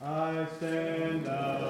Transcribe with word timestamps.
I 0.00 0.46
stand 0.58 1.26
amazed 1.26 1.63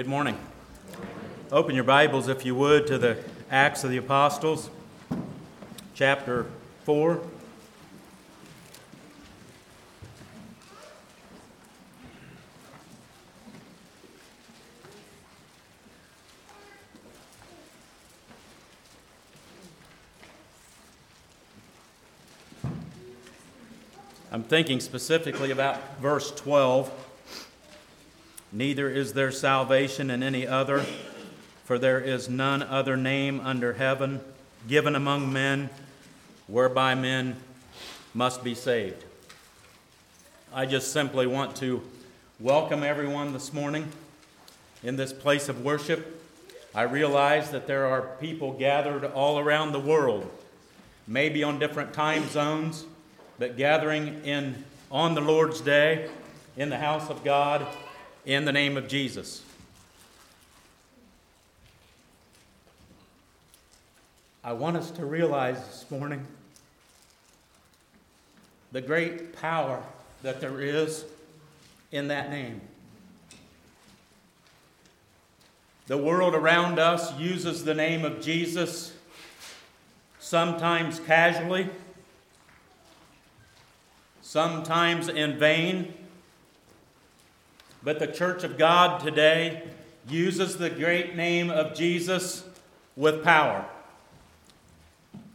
Good 0.00 0.08
morning. 0.08 0.38
Open 1.52 1.74
your 1.74 1.84
Bibles, 1.84 2.26
if 2.26 2.46
you 2.46 2.54
would, 2.54 2.86
to 2.86 2.96
the 2.96 3.18
Acts 3.50 3.84
of 3.84 3.90
the 3.90 3.98
Apostles, 3.98 4.70
chapter 5.92 6.46
4. 6.84 7.20
I'm 24.32 24.44
thinking 24.44 24.80
specifically 24.80 25.50
about 25.50 26.00
verse 26.00 26.30
12. 26.30 27.09
Neither 28.52 28.88
is 28.88 29.12
there 29.12 29.30
salvation 29.30 30.10
in 30.10 30.24
any 30.24 30.44
other, 30.44 30.84
for 31.64 31.78
there 31.78 32.00
is 32.00 32.28
none 32.28 32.64
other 32.64 32.96
name 32.96 33.40
under 33.40 33.74
heaven 33.74 34.20
given 34.68 34.96
among 34.96 35.32
men 35.32 35.70
whereby 36.48 36.96
men 36.96 37.36
must 38.12 38.42
be 38.42 38.56
saved. 38.56 39.04
I 40.52 40.66
just 40.66 40.92
simply 40.92 41.28
want 41.28 41.54
to 41.56 41.80
welcome 42.40 42.82
everyone 42.82 43.32
this 43.32 43.52
morning 43.52 43.86
in 44.82 44.96
this 44.96 45.12
place 45.12 45.48
of 45.48 45.64
worship. 45.64 46.20
I 46.74 46.82
realize 46.82 47.52
that 47.52 47.68
there 47.68 47.86
are 47.86 48.02
people 48.20 48.54
gathered 48.54 49.04
all 49.04 49.38
around 49.38 49.70
the 49.70 49.80
world, 49.80 50.28
maybe 51.06 51.44
on 51.44 51.60
different 51.60 51.92
time 51.92 52.28
zones 52.28 52.84
but 53.38 53.56
gathering 53.56 54.22
in 54.24 54.64
on 54.90 55.14
the 55.14 55.20
Lord's 55.20 55.60
day 55.60 56.10
in 56.56 56.68
the 56.68 56.78
house 56.78 57.08
of 57.08 57.22
God 57.22 57.64
in 58.24 58.44
the 58.44 58.52
name 58.52 58.76
of 58.76 58.88
Jesus. 58.88 59.42
I 64.42 64.52
want 64.52 64.76
us 64.76 64.90
to 64.92 65.04
realize 65.04 65.58
this 65.66 65.90
morning 65.90 66.26
the 68.72 68.80
great 68.80 69.36
power 69.36 69.82
that 70.22 70.40
there 70.40 70.60
is 70.60 71.04
in 71.92 72.08
that 72.08 72.30
name. 72.30 72.60
The 75.86 75.98
world 75.98 76.34
around 76.34 76.78
us 76.78 77.18
uses 77.18 77.64
the 77.64 77.74
name 77.74 78.04
of 78.04 78.22
Jesus 78.22 78.92
sometimes 80.18 81.00
casually 81.00 81.68
sometimes 84.30 85.08
in 85.08 85.36
vain. 85.40 85.92
But 87.82 87.98
the 87.98 88.06
church 88.06 88.44
of 88.44 88.58
God 88.58 89.02
today 89.02 89.62
uses 90.08 90.56
the 90.58 90.70
great 90.70 91.16
name 91.16 91.50
of 91.50 91.74
Jesus 91.74 92.44
with 92.96 93.24
power. 93.24 93.64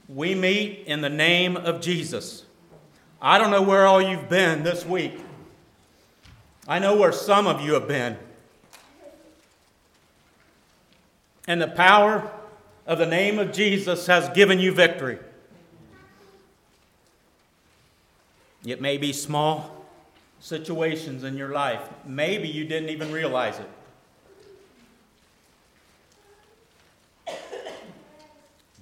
We 0.07 0.35
meet 0.35 0.83
in 0.85 1.01
the 1.01 1.09
name 1.09 1.57
of 1.57 1.81
Jesus. 1.81 2.43
I 3.21 3.39
don't 3.39 3.49
know 3.49 3.63
where 3.63 3.87
all 3.87 4.01
you've 4.01 4.29
been 4.29 4.63
this 4.63 4.85
week. 4.85 5.13
I 6.67 6.77
know 6.79 6.95
where 6.95 7.11
some 7.11 7.47
of 7.47 7.61
you 7.61 7.73
have 7.73 7.87
been. 7.87 8.17
And 11.47 11.61
the 11.61 11.67
power 11.67 12.31
of 12.85 12.99
the 12.99 13.05
name 13.05 13.39
of 13.39 13.51
Jesus 13.51 14.05
has 14.05 14.29
given 14.29 14.59
you 14.59 14.71
victory. 14.71 15.17
It 18.63 18.81
may 18.81 18.97
be 18.97 19.13
small 19.13 19.74
situations 20.39 21.23
in 21.23 21.37
your 21.37 21.49
life. 21.49 21.81
Maybe 22.05 22.47
you 22.47 22.65
didn't 22.65 22.89
even 22.89 23.11
realize 23.11 23.59
it. 23.59 23.69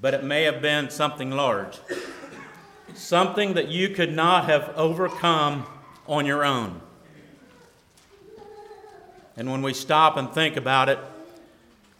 But 0.01 0.13
it 0.13 0.23
may 0.23 0.43
have 0.43 0.61
been 0.61 0.89
something 0.89 1.31
large. 1.31 1.79
Something 2.93 3.53
that 3.53 3.69
you 3.69 3.89
could 3.89 4.13
not 4.13 4.45
have 4.45 4.73
overcome 4.75 5.65
on 6.07 6.25
your 6.25 6.43
own. 6.43 6.81
And 9.37 9.49
when 9.49 9.61
we 9.61 9.73
stop 9.73 10.17
and 10.17 10.31
think 10.31 10.57
about 10.57 10.89
it, 10.89 10.99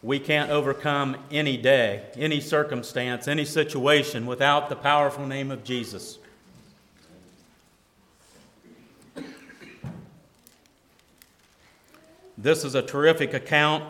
we 0.02 0.18
can't 0.18 0.50
overcome 0.50 1.16
any 1.30 1.56
day, 1.56 2.04
any 2.14 2.40
circumstance, 2.40 3.26
any 3.26 3.46
situation 3.46 4.26
without 4.26 4.68
the 4.68 4.76
powerful 4.76 5.26
name 5.26 5.50
of 5.50 5.64
Jesus. 5.64 6.18
This 12.44 12.62
is 12.62 12.74
a 12.74 12.82
terrific 12.82 13.32
account. 13.32 13.84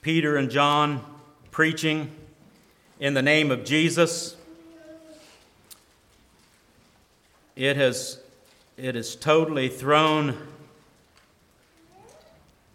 Peter 0.00 0.36
and 0.36 0.48
John 0.48 1.04
preaching 1.50 2.12
in 3.00 3.14
the 3.14 3.20
name 3.20 3.50
of 3.50 3.64
Jesus. 3.64 4.36
It 7.56 7.74
has, 7.74 8.20
it 8.76 8.94
has 8.94 9.16
totally 9.16 9.68
thrown 9.68 10.38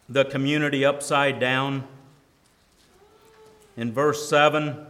the 0.10 0.25
community 0.25 0.84
upside 0.84 1.39
down. 1.39 1.86
In 3.77 3.94
verse 3.94 4.27
7, 4.27 4.86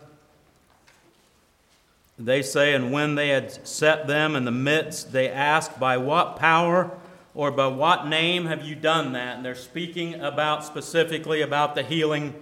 they 2.17 2.41
say, 2.41 2.73
And 2.73 2.91
when 2.91 3.13
they 3.13 3.29
had 3.29 3.67
set 3.67 4.07
them 4.07 4.35
in 4.35 4.43
the 4.43 4.51
midst, 4.51 5.11
they 5.11 5.29
asked, 5.29 5.79
By 5.79 5.97
what 5.97 6.37
power 6.37 6.97
or 7.37 7.51
by 7.51 7.67
what 7.67 8.07
name 8.07 8.47
have 8.47 8.65
you 8.65 8.73
done 8.73 9.11
that? 9.13 9.35
And 9.35 9.45
they're 9.45 9.53
speaking 9.53 10.15
about 10.15 10.65
specifically 10.65 11.43
about 11.43 11.75
the 11.75 11.83
healing 11.83 12.33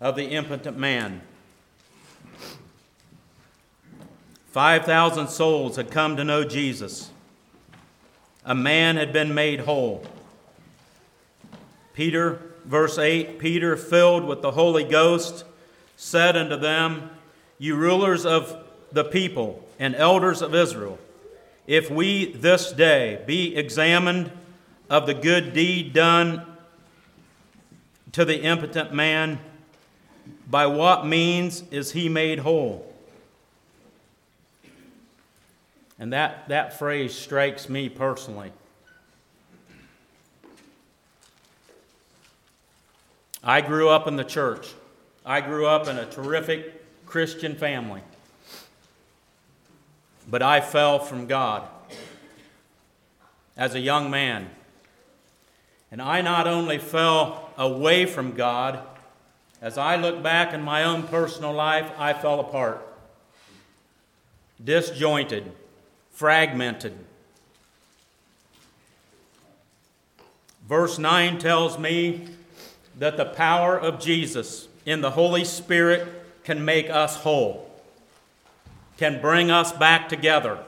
of 0.00 0.16
the 0.16 0.28
impotent 0.28 0.78
man. 0.78 1.20
5,000 4.46 5.28
souls 5.28 5.76
had 5.76 5.90
come 5.90 6.16
to 6.16 6.24
know 6.24 6.42
Jesus. 6.42 7.10
A 8.42 8.54
man 8.54 8.96
had 8.96 9.12
been 9.12 9.34
made 9.34 9.60
whole. 9.60 10.06
Peter, 11.92 12.40
verse 12.64 12.96
8 12.96 13.38
Peter, 13.38 13.76
filled 13.76 14.24
with 14.24 14.40
the 14.40 14.52
Holy 14.52 14.84
Ghost, 14.84 15.44
said 15.98 16.34
unto 16.34 16.56
them, 16.56 17.10
You 17.58 17.76
rulers 17.76 18.24
of 18.24 18.56
the 18.90 19.04
people 19.04 19.68
and 19.78 19.94
elders 19.94 20.40
of 20.40 20.54
Israel, 20.54 20.98
if 21.66 21.90
we 21.90 22.32
this 22.32 22.72
day 22.72 23.22
be 23.26 23.56
examined 23.56 24.30
of 24.88 25.06
the 25.06 25.14
good 25.14 25.52
deed 25.52 25.92
done 25.92 26.44
to 28.12 28.24
the 28.24 28.42
impotent 28.42 28.92
man, 28.92 29.38
by 30.48 30.66
what 30.66 31.06
means 31.06 31.62
is 31.70 31.92
he 31.92 32.08
made 32.08 32.40
whole? 32.40 32.92
And 35.98 36.12
that, 36.12 36.48
that 36.48 36.78
phrase 36.78 37.14
strikes 37.14 37.68
me 37.68 37.88
personally. 37.88 38.52
I 43.44 43.60
grew 43.60 43.88
up 43.88 44.06
in 44.08 44.16
the 44.16 44.24
church. 44.24 44.74
I 45.24 45.40
grew 45.40 45.66
up 45.66 45.88
in 45.88 45.98
a 45.98 46.06
terrific 46.06 47.06
Christian 47.06 47.54
family 47.54 48.02
but 50.30 50.42
I 50.42 50.60
fell 50.60 51.00
from 51.00 51.26
God 51.26 51.66
as 53.56 53.74
a 53.74 53.80
young 53.80 54.10
man. 54.10 54.48
And 55.90 56.00
I 56.00 56.20
not 56.20 56.46
only 56.46 56.78
fell 56.78 57.50
away 57.58 58.06
from 58.06 58.32
God, 58.32 58.80
as 59.60 59.76
I 59.76 59.96
look 59.96 60.22
back 60.22 60.54
in 60.54 60.62
my 60.62 60.84
own 60.84 61.02
personal 61.02 61.52
life, 61.52 61.90
I 61.98 62.12
fell 62.12 62.38
apart, 62.38 62.80
disjointed, 64.62 65.50
fragmented. 66.12 66.96
Verse 70.68 70.98
9 70.98 71.38
tells 71.38 71.76
me 71.76 72.28
that 72.96 73.16
the 73.16 73.24
power 73.24 73.76
of 73.76 73.98
Jesus 73.98 74.68
in 74.86 75.00
the 75.00 75.10
Holy 75.10 75.44
Spirit 75.44 76.06
can 76.44 76.64
make 76.64 76.88
us 76.88 77.16
whole 77.16 77.69
can 79.00 79.18
bring 79.18 79.50
us 79.50 79.72
back 79.72 80.10
together, 80.10 80.58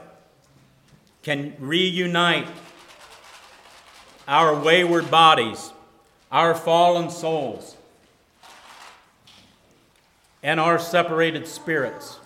can 1.23 1.55
reunite 1.59 2.49
our 4.27 4.59
wayward 4.59 5.11
bodies, 5.11 5.71
our 6.31 6.55
fallen 6.55 7.11
souls, 7.11 7.77
and 10.43 10.59
our 10.59 10.79
separated 10.79 11.47
spirits, 11.47 12.21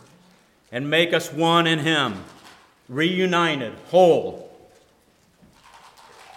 and 0.70 0.88
make 0.88 1.12
us 1.12 1.32
one 1.32 1.66
in 1.66 1.80
Him, 1.80 2.22
reunited, 2.88 3.72
whole. 3.90 4.56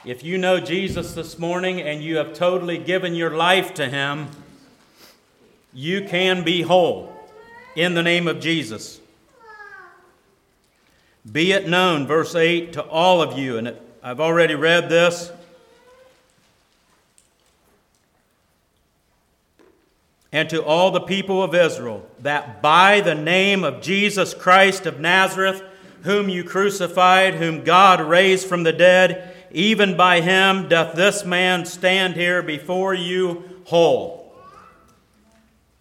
If 0.04 0.24
you 0.24 0.40
know 0.40 0.60
Jesus 0.60 1.14
this 1.14 1.38
morning 1.38 1.80
and 1.80 2.02
you 2.02 2.18
have 2.18 2.34
totally 2.34 2.80
given 2.80 3.14
your 3.14 3.38
life 3.38 3.76
to 3.76 3.88
Him, 3.88 4.30
you 5.76 6.08
can 6.08 6.44
be 6.44 6.64
whole 6.64 7.14
in 7.76 7.94
the 7.94 8.02
name 8.02 8.28
of 8.28 8.40
Jesus. 8.40 9.00
Be 11.30 11.52
it 11.52 11.68
known, 11.68 12.08
verse 12.08 12.36
8, 12.36 12.74
to 12.74 12.84
all 12.84 13.22
of 13.22 13.38
you, 13.38 13.58
and 13.58 13.76
I've 14.02 14.20
already 14.20 14.56
read 14.56 14.90
this. 14.90 15.32
and 20.32 20.50
to 20.50 20.64
all 20.64 20.92
the 20.92 21.02
people 21.02 21.42
of 21.42 21.56
Israel 21.56 22.08
that 22.20 22.62
by 22.62 23.02
the 23.02 23.16
name 23.16 23.64
of 23.64 23.82
Jesus 23.82 24.34
Christ 24.34 24.86
of 24.86 25.00
Nazareth, 25.00 25.64
whom 26.04 26.30
you 26.30 26.44
crucified, 26.44 27.36
whom 27.36 27.64
God 27.64 28.00
raised 28.00 28.48
from 28.48 28.64
the 28.64 28.72
dead, 28.72 29.36
even 29.52 29.98
by 29.98 30.22
him 30.22 30.70
doth 30.70 30.96
this 30.96 31.26
man 31.26 31.66
stand 31.66 32.16
here 32.16 32.42
before 32.44 32.94
you 32.94 33.44
whole. 33.66 34.34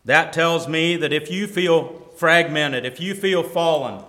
That 0.05 0.33
tells 0.33 0.67
me 0.67 0.97
that 0.97 1.13
if 1.13 1.31
you 1.31 1.47
feel 1.47 2.09
fragmented, 2.17 2.87
if 2.87 3.01
you 3.01 3.15
feel 3.15 3.43
fallen, 3.43 4.03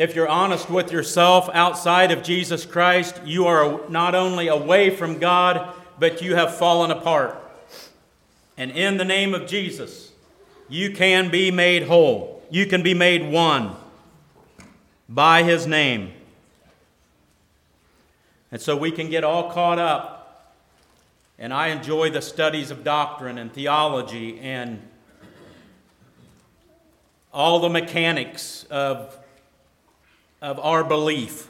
if 0.00 0.14
you're 0.14 0.26
honest 0.26 0.70
with 0.70 0.90
yourself 0.90 1.50
outside 1.52 2.10
of 2.10 2.22
Jesus 2.22 2.64
Christ, 2.64 3.20
you 3.26 3.46
are 3.46 3.86
not 3.90 4.14
only 4.14 4.48
away 4.48 4.88
from 4.88 5.18
God, 5.18 5.74
but 5.98 6.22
you 6.22 6.36
have 6.36 6.56
fallen 6.56 6.90
apart. 6.90 7.38
And 8.56 8.70
in 8.70 8.96
the 8.96 9.04
name 9.04 9.34
of 9.34 9.46
Jesus, 9.46 10.10
you 10.70 10.92
can 10.92 11.30
be 11.30 11.50
made 11.50 11.82
whole. 11.82 12.42
You 12.48 12.64
can 12.64 12.82
be 12.82 12.94
made 12.94 13.30
one 13.30 13.76
by 15.06 15.42
his 15.42 15.66
name. 15.66 16.12
And 18.50 18.58
so 18.58 18.78
we 18.78 18.90
can 18.90 19.10
get 19.10 19.22
all 19.22 19.50
caught 19.50 19.78
up. 19.78 20.56
And 21.38 21.52
I 21.52 21.68
enjoy 21.68 22.08
the 22.08 22.22
studies 22.22 22.70
of 22.70 22.84
doctrine 22.84 23.36
and 23.36 23.52
theology 23.52 24.40
and 24.40 24.80
all 27.34 27.60
the 27.60 27.68
mechanics 27.68 28.64
of, 28.70 29.14
of 30.40 30.58
our 30.58 30.84
belief. 30.84 31.48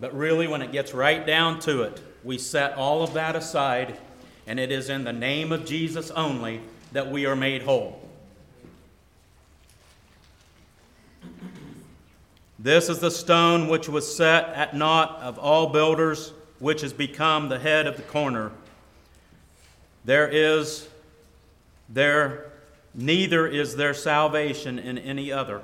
But 0.00 0.16
really, 0.16 0.46
when 0.46 0.62
it 0.62 0.72
gets 0.72 0.94
right 0.94 1.26
down 1.26 1.60
to 1.60 1.82
it, 1.82 2.00
we 2.24 2.38
set 2.38 2.74
all 2.74 3.02
of 3.02 3.14
that 3.14 3.36
aside 3.36 3.98
and 4.48 4.58
it 4.58 4.72
is 4.72 4.88
in 4.88 5.04
the 5.04 5.12
name 5.12 5.52
of 5.52 5.66
Jesus 5.66 6.10
only 6.10 6.62
that 6.92 7.10
we 7.10 7.26
are 7.26 7.36
made 7.36 7.62
whole. 7.62 8.00
This 12.58 12.88
is 12.88 12.98
the 12.98 13.10
stone 13.10 13.68
which 13.68 13.90
was 13.90 14.16
set 14.16 14.48
at 14.48 14.74
naught 14.74 15.20
of 15.20 15.38
all 15.38 15.66
builders, 15.68 16.32
which 16.58 16.80
has 16.80 16.94
become 16.94 17.50
the 17.50 17.58
head 17.58 17.86
of 17.86 17.96
the 17.96 18.02
corner. 18.02 18.50
There 20.06 20.26
is 20.26 20.88
there 21.90 22.50
neither 22.94 23.46
is 23.46 23.76
there 23.76 23.92
salvation 23.92 24.78
in 24.78 24.96
any 24.96 25.30
other. 25.30 25.60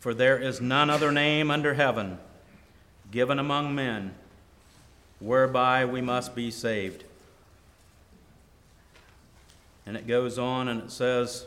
For 0.00 0.14
there 0.14 0.38
is 0.38 0.60
none 0.60 0.90
other 0.90 1.10
name 1.10 1.50
under 1.50 1.74
heaven 1.74 2.18
given 3.10 3.38
among 3.38 3.74
men 3.74 4.14
whereby 5.18 5.84
we 5.84 6.00
must 6.00 6.34
be 6.34 6.50
saved. 6.50 7.04
And 9.86 9.96
it 9.96 10.06
goes 10.06 10.38
on 10.38 10.68
and 10.68 10.82
it 10.82 10.90
says, 10.90 11.46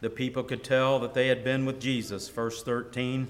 the 0.00 0.10
people 0.10 0.42
could 0.42 0.64
tell 0.64 0.98
that 1.00 1.12
they 1.12 1.28
had 1.28 1.44
been 1.44 1.66
with 1.66 1.78
Jesus. 1.78 2.28
Verse 2.28 2.62
13. 2.62 3.28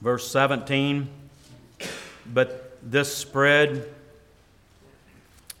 Verse 0.00 0.30
17. 0.30 1.08
But 2.32 2.78
this 2.82 3.14
spread, 3.14 3.88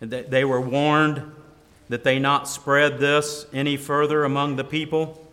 they 0.00 0.44
were 0.44 0.60
warned 0.60 1.33
that 1.88 2.04
they 2.04 2.18
not 2.18 2.48
spread 2.48 2.98
this 2.98 3.46
any 3.52 3.76
further 3.76 4.24
among 4.24 4.56
the 4.56 4.64
people. 4.64 5.26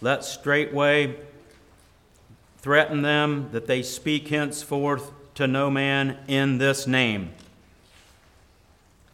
Let 0.00 0.24
straightway 0.24 1.16
threaten 2.58 3.02
them 3.02 3.50
that 3.52 3.66
they 3.66 3.82
speak 3.82 4.28
henceforth 4.28 5.10
to 5.34 5.46
no 5.46 5.70
man 5.70 6.18
in 6.28 6.58
this 6.58 6.86
name. 6.86 7.32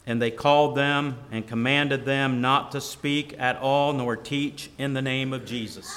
And 0.05 0.21
they 0.21 0.31
called 0.31 0.75
them 0.75 1.17
and 1.31 1.47
commanded 1.47 2.05
them 2.05 2.41
not 2.41 2.71
to 2.71 2.81
speak 2.81 3.35
at 3.37 3.57
all 3.57 3.93
nor 3.93 4.15
teach 4.15 4.69
in 4.77 4.93
the 4.93 5.01
name 5.01 5.33
of 5.33 5.45
Jesus. 5.45 5.93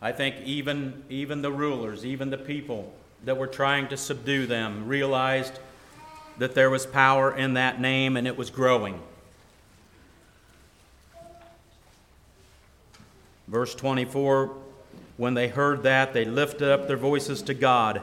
I 0.00 0.12
think 0.12 0.36
even, 0.44 1.04
even 1.08 1.42
the 1.42 1.52
rulers, 1.52 2.04
even 2.04 2.30
the 2.30 2.38
people 2.38 2.92
that 3.24 3.36
were 3.36 3.46
trying 3.46 3.88
to 3.88 3.96
subdue 3.96 4.46
them, 4.46 4.88
realized 4.88 5.58
that 6.38 6.54
there 6.54 6.70
was 6.70 6.86
power 6.86 7.34
in 7.34 7.54
that 7.54 7.80
name 7.80 8.16
and 8.16 8.26
it 8.26 8.36
was 8.36 8.50
growing. 8.50 9.00
Verse 13.48 13.74
24 13.74 14.56
when 15.18 15.34
they 15.34 15.48
heard 15.48 15.82
that, 15.82 16.14
they 16.14 16.24
lifted 16.24 16.68
up 16.68 16.88
their 16.88 16.96
voices 16.96 17.42
to 17.42 17.54
God, 17.54 18.02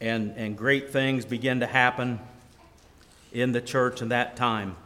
and, 0.00 0.32
and 0.36 0.56
great 0.56 0.92
things 0.92 1.24
began 1.24 1.60
to 1.60 1.66
happen 1.66 2.20
in 3.32 3.52
the 3.52 3.60
church 3.60 4.00
in 4.00 4.10
that 4.10 4.36
time. 4.36 4.76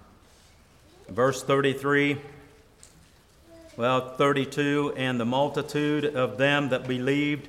Verse 1.08 1.42
33 1.42 2.18
well, 3.76 4.14
32 4.16 4.94
and 4.96 5.18
the 5.18 5.24
multitude 5.24 6.04
of 6.04 6.38
them 6.38 6.68
that 6.68 6.86
believed 6.86 7.48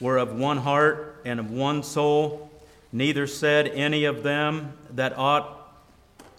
were 0.00 0.18
of 0.18 0.38
one 0.38 0.58
heart 0.58 1.22
and 1.24 1.40
of 1.40 1.50
one 1.50 1.82
soul. 1.82 2.50
Neither 2.92 3.26
said 3.26 3.68
any 3.68 4.04
of 4.04 4.22
them 4.22 4.74
that 4.90 5.16
aught 5.16 5.58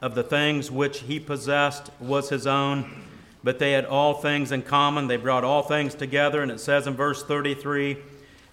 of 0.01 0.15
the 0.15 0.24
things 0.24 0.69
which 0.69 1.01
he 1.01 1.19
possessed 1.19 1.89
was 2.00 2.29
his 2.29 2.45
own 2.45 3.03
but 3.43 3.60
they 3.60 3.74
had 3.74 3.86
all 3.86 4.13
things 4.13 4.51
in 4.51 4.62
common. 4.62 5.07
They 5.07 5.17
brought 5.17 5.43
all 5.43 5.63
things 5.63 5.93
together, 5.93 6.41
and 6.41 6.50
it 6.50 6.60
says 6.60 6.88
in 6.88 6.95
verse 6.95 7.24
33 7.24 7.98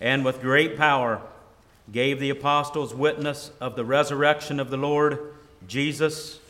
and 0.01 0.25
with 0.25 0.41
great 0.41 0.77
power 0.77 1.21
gave 1.93 2.21
the 2.21 2.31
apostles 2.31 2.95
witness 2.95 3.51
of 3.61 3.77
the 3.77 3.85
resurrection 3.85 4.59
of 4.59 4.71
the 4.71 4.77
Lord 4.77 5.35
Jesus, 5.69 6.41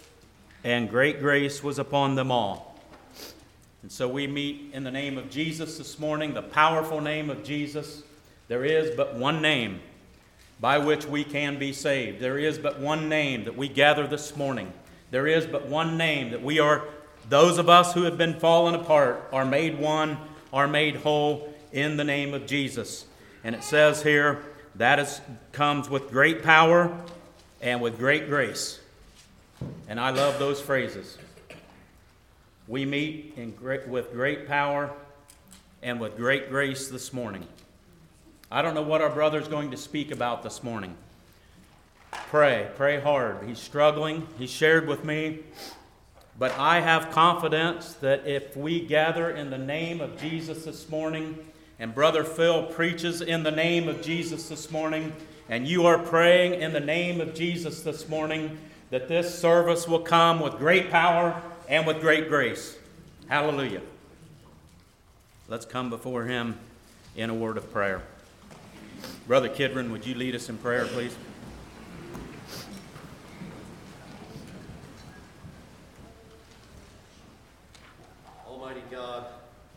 and 0.62 0.88
great 0.88 1.20
grace 1.20 1.62
was 1.62 1.78
upon 1.78 2.14
them 2.14 2.30
all. 2.30 2.78
And 3.82 3.90
so 3.90 4.06
we 4.06 4.26
meet 4.26 4.70
in 4.72 4.84
the 4.84 4.90
name 4.90 5.18
of 5.18 5.30
Jesus 5.30 5.78
this 5.78 5.98
morning, 5.98 6.32
the 6.32 6.42
powerful 6.42 7.00
name 7.00 7.28
of 7.28 7.42
Jesus. 7.42 8.02
There 8.48 8.64
is 8.64 8.94
but 8.94 9.16
one 9.16 9.42
name 9.42 9.80
by 10.60 10.78
which 10.78 11.06
we 11.06 11.24
can 11.24 11.58
be 11.58 11.72
saved. 11.72 12.20
There 12.20 12.38
is 12.38 12.58
but 12.58 12.78
one 12.78 13.08
name 13.08 13.44
that 13.44 13.56
we 13.56 13.68
gather 13.68 14.06
this 14.06 14.36
morning. 14.36 14.72
There 15.10 15.26
is 15.26 15.46
but 15.46 15.66
one 15.66 15.96
name 15.96 16.30
that 16.30 16.42
we 16.42 16.58
are 16.60 16.84
those 17.28 17.58
of 17.58 17.68
us 17.68 17.94
who 17.94 18.02
have 18.02 18.18
been 18.18 18.38
fallen 18.38 18.74
apart 18.74 19.28
are 19.32 19.44
made 19.44 19.78
one, 19.78 20.18
are 20.52 20.66
made 20.66 20.96
whole 20.96 21.52
in 21.72 21.96
the 21.96 22.04
name 22.04 22.34
of 22.34 22.46
Jesus. 22.46 23.06
And 23.44 23.54
it 23.54 23.62
says 23.62 24.02
here 24.02 24.42
that 24.76 24.98
is, 24.98 25.20
comes 25.52 25.88
with 25.88 26.10
great 26.10 26.42
power 26.42 26.94
and 27.60 27.80
with 27.80 27.98
great 27.98 28.28
grace. 28.28 28.80
And 29.88 30.00
I 30.00 30.10
love 30.10 30.38
those 30.38 30.60
phrases. 30.60 31.18
We 32.66 32.84
meet 32.84 33.34
in 33.36 33.52
great, 33.52 33.88
with 33.88 34.12
great 34.12 34.46
power 34.46 34.90
and 35.82 36.00
with 36.00 36.16
great 36.16 36.50
grace 36.50 36.88
this 36.88 37.12
morning. 37.12 37.46
I 38.50 38.62
don't 38.62 38.74
know 38.74 38.82
what 38.82 39.00
our 39.00 39.10
brother 39.10 39.40
is 39.40 39.48
going 39.48 39.70
to 39.70 39.76
speak 39.76 40.10
about 40.10 40.42
this 40.42 40.62
morning. 40.62 40.96
Pray, 42.10 42.68
pray 42.76 43.00
hard. 43.00 43.46
He's 43.46 43.58
struggling. 43.58 44.26
He 44.38 44.46
shared 44.46 44.88
with 44.88 45.04
me 45.04 45.40
but 46.40 46.58
I 46.58 46.80
have 46.80 47.10
confidence 47.10 47.92
that 47.96 48.26
if 48.26 48.56
we 48.56 48.80
gather 48.80 49.28
in 49.28 49.50
the 49.50 49.58
name 49.58 50.00
of 50.00 50.18
Jesus 50.18 50.64
this 50.64 50.88
morning, 50.88 51.38
and 51.78 51.94
Brother 51.94 52.24
Phil 52.24 52.62
preaches 52.62 53.20
in 53.20 53.42
the 53.42 53.50
name 53.50 53.88
of 53.88 54.00
Jesus 54.00 54.48
this 54.48 54.70
morning, 54.70 55.12
and 55.50 55.68
you 55.68 55.84
are 55.84 55.98
praying 55.98 56.58
in 56.62 56.72
the 56.72 56.80
name 56.80 57.20
of 57.20 57.34
Jesus 57.34 57.82
this 57.82 58.08
morning, 58.08 58.56
that 58.88 59.06
this 59.06 59.38
service 59.38 59.86
will 59.86 60.00
come 60.00 60.40
with 60.40 60.56
great 60.56 60.90
power 60.90 61.42
and 61.68 61.86
with 61.86 62.00
great 62.00 62.30
grace. 62.30 62.78
Hallelujah. 63.28 63.82
Let's 65.46 65.66
come 65.66 65.90
before 65.90 66.24
Him 66.24 66.58
in 67.16 67.28
a 67.28 67.34
word 67.34 67.58
of 67.58 67.70
prayer. 67.70 68.00
Brother 69.26 69.48
Kidron, 69.48 69.92
would 69.92 70.06
you 70.06 70.14
lead 70.14 70.34
us 70.34 70.48
in 70.48 70.58
prayer, 70.58 70.86
please? 70.86 71.16
Almighty 78.46 78.82
God, 78.90 79.26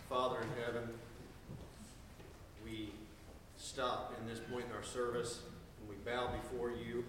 Father 0.10 0.38
in 0.42 0.64
heaven, 0.66 0.90
we 2.64 2.90
stop 3.58 4.16
in 4.20 4.28
this 4.28 4.40
point 4.40 4.66
in 4.66 4.76
our 4.76 4.84
service, 4.84 5.42
and 5.80 5.90
we 5.90 5.96
bow 6.06 6.32
before 6.44 6.72
you 6.72 7.04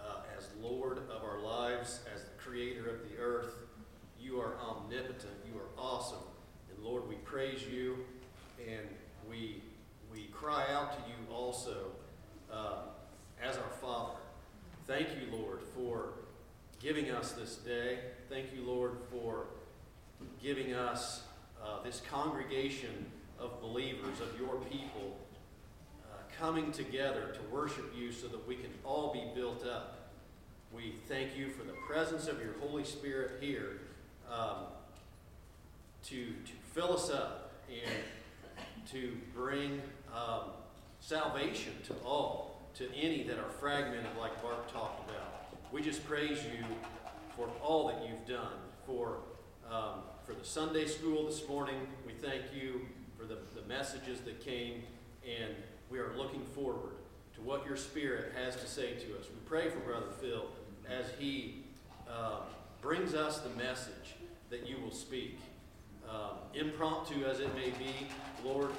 uh, 0.00 0.20
as 0.36 0.48
Lord 0.60 0.98
of 1.10 1.22
our 1.24 1.40
lives, 1.40 2.00
as 2.14 2.24
the 2.24 2.30
creator 2.38 2.88
of 2.88 3.08
the 3.08 3.16
earth. 3.20 3.54
You 4.20 4.40
are 4.40 4.54
omnipotent. 4.60 5.34
You 5.46 5.58
are 5.60 5.82
awesome. 5.82 6.18
And 6.70 6.84
Lord, 6.84 7.08
we 7.08 7.16
praise 7.16 7.62
you 7.70 7.98
and 8.58 8.86
we, 9.28 9.62
we 10.10 10.24
cry 10.32 10.64
out 10.72 10.92
to 10.92 10.98
you 11.08 11.34
also 11.34 11.88
uh, 12.52 12.76
as 13.42 13.56
our 13.56 13.70
Father. 13.80 14.14
Thank 14.86 15.08
you, 15.10 15.36
Lord, 15.36 15.60
for 15.74 16.10
giving 16.80 17.10
us 17.64 17.70
this 17.70 17.72
day. 17.72 17.98
Thank 18.28 18.54
you, 18.54 18.62
Lord, 18.64 18.92
for 19.10 19.46
giving 20.42 20.72
us 20.72 21.22
uh, 21.62 21.82
this 21.82 22.02
congregation 22.10 23.06
of 23.38 23.60
believers, 23.60 24.20
of 24.20 24.38
your 24.38 24.56
people 24.70 25.16
coming 26.38 26.72
together 26.72 27.32
to 27.32 27.54
worship 27.54 27.92
you 27.96 28.10
so 28.10 28.26
that 28.26 28.46
we 28.48 28.56
can 28.56 28.70
all 28.84 29.12
be 29.12 29.22
built 29.40 29.64
up. 29.64 30.10
We 30.72 30.94
thank 31.06 31.36
you 31.36 31.50
for 31.50 31.62
the 31.62 31.74
presence 31.86 32.26
of 32.26 32.40
your 32.40 32.54
Holy 32.60 32.82
Spirit 32.82 33.40
here 33.40 33.82
um, 34.28 34.66
to, 36.06 36.26
to 36.26 36.52
fill 36.72 36.94
us 36.94 37.10
up 37.10 37.52
and 37.68 38.88
to 38.90 39.16
bring 39.32 39.80
um, 40.12 40.50
salvation 40.98 41.72
to 41.86 41.94
all, 42.04 42.62
to 42.74 42.92
any 42.96 43.22
that 43.22 43.38
are 43.38 43.50
fragmented, 43.60 44.06
like 44.18 44.42
Bart 44.42 44.68
talked 44.72 45.08
about. 45.08 45.46
We 45.70 45.82
just 45.82 46.04
praise 46.04 46.38
you 46.42 46.64
for 47.36 47.48
all 47.62 47.88
that 47.88 48.06
you've 48.06 48.26
done, 48.26 48.52
for, 48.86 49.18
um, 49.70 50.00
for 50.24 50.34
the 50.34 50.44
Sunday 50.44 50.86
school 50.86 51.26
this 51.26 51.46
morning. 51.48 51.86
We 52.06 52.12
thank 52.12 52.42
you 52.54 52.82
for 53.18 53.24
the, 53.24 53.38
the 53.54 53.66
messages 53.66 54.20
that 54.20 54.44
came, 54.44 54.82
and 55.24 55.54
we 55.90 55.98
are 55.98 56.16
looking 56.16 56.44
forward 56.54 56.92
to 57.34 57.40
what 57.42 57.66
your 57.66 57.76
Spirit 57.76 58.32
has 58.36 58.56
to 58.56 58.66
say 58.66 58.92
to 58.92 59.18
us. 59.18 59.26
We 59.28 59.40
pray 59.46 59.68
for 59.68 59.80
Brother 59.80 60.10
Phil 60.20 60.46
as 60.88 61.06
he 61.18 61.64
uh, 62.08 62.40
brings 62.80 63.14
us 63.14 63.40
the 63.40 63.50
message 63.50 64.14
that 64.50 64.68
you 64.68 64.76
will 64.80 64.92
speak. 64.92 65.40
Um, 66.08 66.36
impromptu 66.54 67.24
as 67.24 67.40
it 67.40 67.52
may 67.54 67.70
be, 67.70 67.90
Lord, 68.44 68.70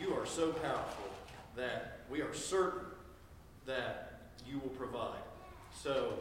you 0.00 0.12
are 0.14 0.26
so 0.26 0.50
powerful 0.52 1.04
that 1.54 2.00
we 2.10 2.20
are 2.20 2.34
certain 2.34 2.80
that 3.64 4.20
you 4.46 4.58
will 4.58 4.70
provide. 4.70 5.22
So 5.72 6.14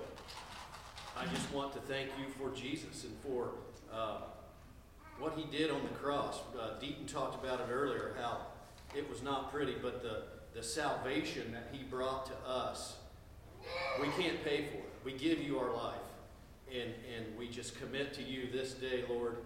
I 1.17 1.25
just 1.27 1.51
want 1.53 1.71
to 1.73 1.79
thank 1.79 2.09
you 2.19 2.25
for 2.37 2.53
Jesus 2.53 3.05
and 3.05 3.13
for 3.23 3.51
uh, 3.93 4.17
what 5.17 5.33
he 5.37 5.45
did 5.45 5.71
on 5.71 5.81
the 5.83 5.97
cross. 5.97 6.39
Uh, 6.59 6.71
Deaton 6.81 7.07
talked 7.07 7.41
about 7.41 7.61
it 7.61 7.67
earlier, 7.71 8.13
how 8.19 8.47
it 8.93 9.09
was 9.09 9.23
not 9.23 9.49
pretty, 9.49 9.75
but 9.81 10.03
the, 10.03 10.23
the 10.53 10.61
salvation 10.61 11.53
that 11.53 11.69
he 11.71 11.83
brought 11.83 12.25
to 12.25 12.33
us, 12.45 12.97
we 14.01 14.09
can't 14.21 14.43
pay 14.43 14.65
for 14.65 14.77
it. 14.77 14.89
We 15.05 15.13
give 15.13 15.39
you 15.39 15.57
our 15.57 15.73
life. 15.73 15.95
And, 16.69 16.93
and 17.15 17.37
we 17.37 17.47
just 17.47 17.79
commit 17.79 18.13
to 18.15 18.23
you 18.23 18.49
this 18.51 18.73
day, 18.73 19.05
Lord, 19.07 19.37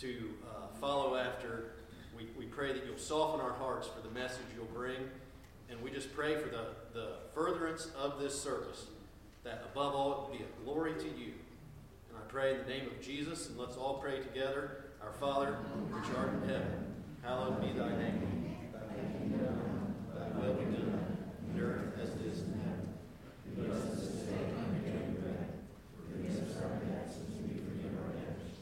to 0.00 0.34
uh, 0.44 0.76
follow 0.78 1.16
after. 1.16 1.70
We, 2.14 2.28
we 2.36 2.44
pray 2.44 2.74
that 2.74 2.84
you'll 2.84 2.98
soften 2.98 3.40
our 3.40 3.52
hearts 3.52 3.88
for 3.88 4.06
the 4.06 4.12
message 4.12 4.42
you'll 4.54 4.66
bring. 4.66 5.08
And 5.70 5.80
we 5.80 5.90
just 5.90 6.14
pray 6.14 6.36
for 6.36 6.50
the, 6.50 6.66
the 6.92 7.12
furtherance 7.34 7.88
of 7.96 8.20
this 8.20 8.38
service, 8.38 8.88
that 9.44 9.62
above 9.70 9.94
all 9.94 10.12
it 10.12 10.18
will 10.18 10.36
be 10.38 10.42
a 10.42 10.64
glory 10.64 10.94
to 10.94 11.08
you. 11.08 11.32
And 12.08 12.18
I 12.18 12.22
pray 12.28 12.52
in 12.52 12.58
the 12.58 12.64
name 12.64 12.86
of 12.86 13.00
Jesus, 13.00 13.48
and 13.48 13.58
let's 13.58 13.76
all 13.76 13.98
pray 13.98 14.18
together. 14.20 14.84
Our 15.02 15.12
Father, 15.12 15.52
which 15.52 16.16
art 16.16 16.32
in 16.32 16.48
heaven, 16.48 16.94
hallowed 17.22 17.60
be 17.60 17.78
thy 17.78 17.90
name. 17.90 18.56
Thy 18.72 18.80
kingdom 19.18 19.46
come, 19.46 19.94
thy 20.16 20.28
will 20.40 20.54
be 20.54 20.64
done, 20.64 21.18
on 21.52 21.60
earth 21.60 21.92
as 22.02 22.08
it 22.08 22.22
is 22.32 22.40
in 22.40 22.52
heaven. 22.64 22.88
Give 23.54 23.70
us 23.70 23.84
this 24.00 24.24
day 24.24 24.48
our 24.56 24.80
daily 24.80 25.14
bread. 25.20 25.60
Forgive 26.08 26.40
us 26.40 26.56
our 26.64 26.80
debts 26.88 27.20
as 27.20 27.36
we 27.36 27.60
forgive 27.60 28.00
our 28.00 28.16
debtors. 28.16 28.56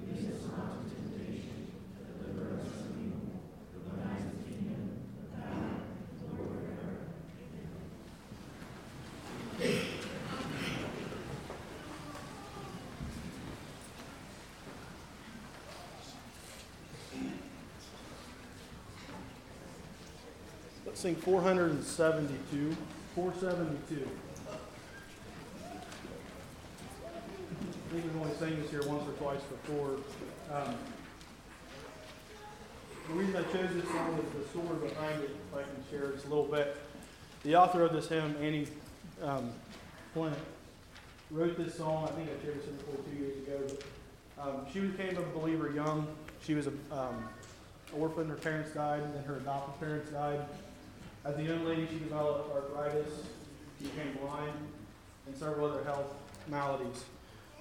Lead 0.00 0.32
us 0.32 0.48
not 0.48 0.80
into 0.80 0.96
temptation, 0.96 1.76
but 1.92 2.08
deliver 2.24 2.56
us 2.56 2.72
from 2.72 2.96
evil. 3.04 3.36
For 3.76 4.00
thine 4.00 4.16
is 4.16 4.32
the 4.32 4.48
kingdom, 4.48 5.12
the 5.20 5.36
power, 5.36 5.76
and 5.76 6.16
the 6.16 6.24
glory 6.32 6.64
forever. 6.72 7.12
Let's 20.84 20.91
sing 21.02 21.16
472. 21.16 22.76
472. 23.16 24.08
I 24.46 24.54
think 27.90 28.04
we've 28.04 28.22
only 28.22 28.32
sang 28.36 28.62
this 28.62 28.70
here 28.70 28.86
once 28.86 29.08
or 29.08 29.12
twice 29.14 29.40
before. 29.40 29.96
Um, 30.54 30.76
the 33.08 33.14
reason 33.14 33.34
I 33.34 33.42
chose 33.52 33.74
this 33.74 33.84
song 33.86 34.16
is 34.16 34.44
the 34.44 34.48
story 34.50 34.88
behind 34.88 35.24
it, 35.24 35.30
if 35.30 35.58
I 35.58 35.62
can 35.64 35.74
share 35.90 36.12
just 36.12 36.26
a 36.26 36.28
little 36.28 36.44
bit. 36.44 36.76
The 37.42 37.56
author 37.56 37.82
of 37.82 37.92
this 37.92 38.08
hymn, 38.08 38.36
Annie 38.40 38.68
um, 39.24 39.50
Flint, 40.14 40.36
wrote 41.32 41.58
this 41.58 41.74
song. 41.74 42.04
I 42.04 42.12
think 42.12 42.28
I 42.28 42.44
shared 42.44 42.60
this 42.60 42.66
before 42.66 43.04
two 43.10 43.16
years 43.18 43.38
ago. 43.38 43.58
But, 44.36 44.46
um, 44.46 44.66
she 44.72 44.78
became 44.78 45.16
a 45.16 45.22
believer 45.36 45.72
young. 45.72 46.06
She 46.46 46.54
was 46.54 46.68
an 46.68 46.78
um, 46.92 47.28
orphan. 47.92 48.28
Her 48.28 48.36
parents 48.36 48.70
died, 48.70 49.02
and 49.02 49.12
then 49.16 49.24
her 49.24 49.38
adopted 49.38 49.80
parents 49.80 50.12
died. 50.12 50.38
As 51.24 51.38
a 51.38 51.42
young 51.42 51.64
lady, 51.64 51.86
she 51.88 52.00
developed 52.00 52.52
arthritis, 52.52 53.08
she 53.78 53.86
became 53.86 54.18
blind, 54.20 54.52
and 55.26 55.36
several 55.36 55.70
other 55.70 55.84
health 55.84 56.14
maladies. 56.48 57.04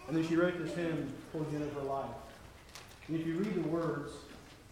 And 0.07 0.17
then 0.17 0.27
she 0.27 0.35
wrote 0.35 0.57
this 0.57 0.73
hymn 0.73 1.13
towards 1.31 1.51
the 1.51 1.57
end 1.57 1.67
of 1.67 1.73
her 1.73 1.81
life. 1.81 2.09
And 3.07 3.19
if 3.19 3.27
you 3.27 3.37
read 3.37 3.53
the 3.53 3.67
words, 3.67 4.13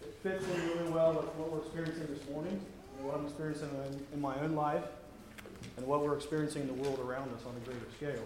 it 0.01 0.15
fits 0.23 0.43
in 0.47 0.67
really 0.69 0.89
well 0.89 1.13
with 1.13 1.25
what 1.35 1.51
we're 1.51 1.59
experiencing 1.59 2.07
this 2.07 2.27
morning, 2.29 2.59
and 2.97 3.05
what 3.05 3.15
I'm 3.15 3.25
experiencing 3.25 3.69
in, 4.11 4.19
my 4.19 4.39
own 4.39 4.55
life, 4.55 4.85
and 5.77 5.85
what 5.85 6.01
we're 6.01 6.15
experiencing 6.15 6.63
in 6.63 6.67
the 6.67 6.73
world 6.73 6.99
around 6.99 7.31
us 7.35 7.45
on 7.45 7.53
a 7.55 7.65
greater 7.65 7.85
scale. 7.95 8.25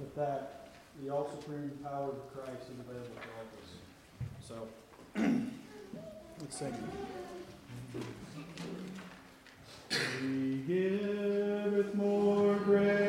With 0.00 0.14
that, 0.16 0.70
the 1.02 1.10
all 1.10 1.30
supreme 1.30 1.72
power 1.82 2.08
of 2.08 2.32
Christ 2.32 2.70
is 2.72 2.80
available 2.80 3.16
to 3.20 3.28
all 3.36 3.44
of 3.44 3.58
us. 3.60 3.70
So, 4.48 4.68
let's 6.40 6.58
sing. 6.58 6.74
He 10.20 10.62
giveth 10.66 11.94
more 11.94 12.56
grace 12.64 13.07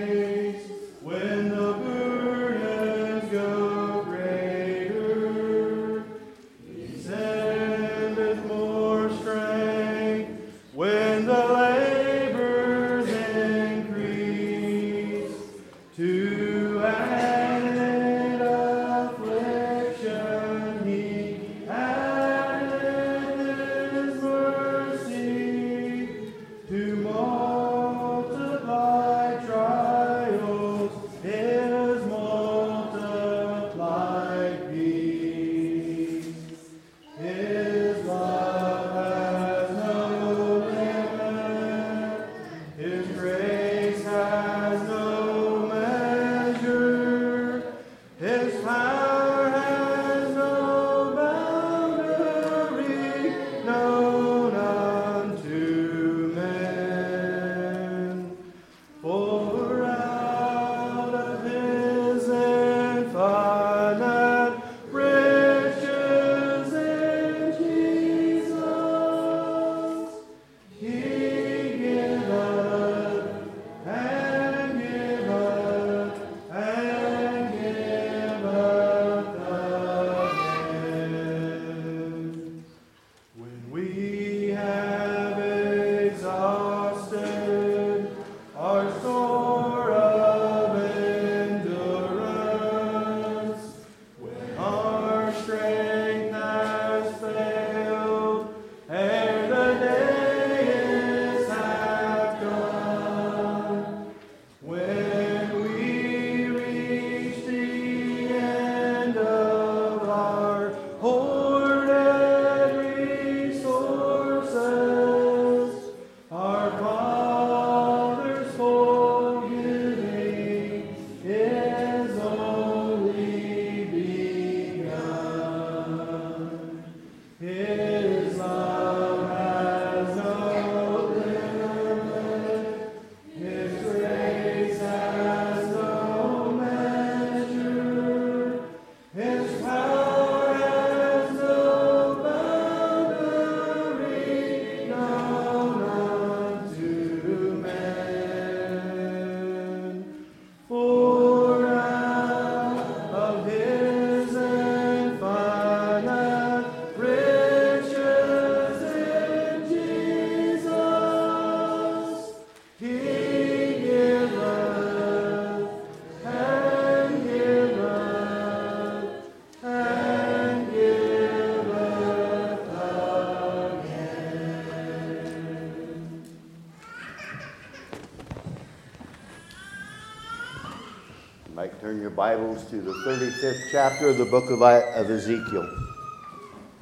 turn 181.80 182.02
your 182.02 182.10
Bibles 182.10 182.66
to 182.66 182.82
the 182.82 182.92
35th 182.92 183.72
chapter 183.72 184.10
of 184.10 184.18
the 184.18 184.26
book 184.26 184.50
of, 184.50 184.62
of 184.62 185.10
Ezekiel. 185.10 185.66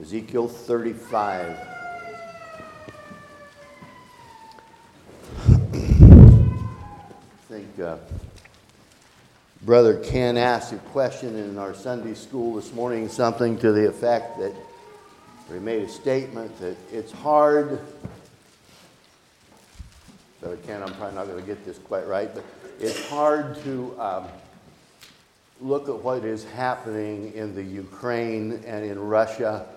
Ezekiel 0.01 0.47
35. 0.47 1.55
I 5.39 5.59
think 7.47 7.79
uh, 7.79 7.97
Brother 9.61 9.99
Ken 9.99 10.35
asked 10.35 10.73
a 10.73 10.77
question 10.77 11.35
in 11.35 11.59
our 11.59 11.75
Sunday 11.75 12.15
school 12.15 12.55
this 12.55 12.73
morning, 12.73 13.07
something 13.07 13.55
to 13.59 13.71
the 13.71 13.87
effect 13.87 14.39
that 14.39 14.55
he 15.47 15.59
made 15.59 15.83
a 15.83 15.89
statement 15.89 16.59
that 16.59 16.75
it's 16.91 17.11
hard. 17.11 17.79
Brother 20.41 20.57
Ken, 20.65 20.81
I'm 20.81 20.91
probably 20.95 21.13
not 21.13 21.27
going 21.27 21.39
to 21.39 21.45
get 21.45 21.63
this 21.65 21.77
quite 21.77 22.07
right, 22.07 22.33
but 22.33 22.43
it's 22.79 23.07
hard 23.09 23.61
to 23.63 23.95
um, 23.99 24.27
look 25.59 25.89
at 25.89 25.95
what 25.95 26.23
is 26.23 26.43
happening 26.43 27.33
in 27.33 27.55
the 27.55 27.63
Ukraine 27.63 28.61
and 28.65 28.85
in 28.85 28.99
Russia 28.99 29.67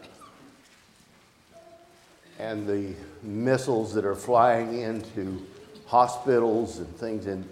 and 2.38 2.66
the 2.66 2.94
missiles 3.22 3.94
that 3.94 4.04
are 4.04 4.14
flying 4.14 4.80
into 4.80 5.46
hospitals 5.86 6.78
and 6.78 6.96
things. 6.96 7.26
And 7.26 7.46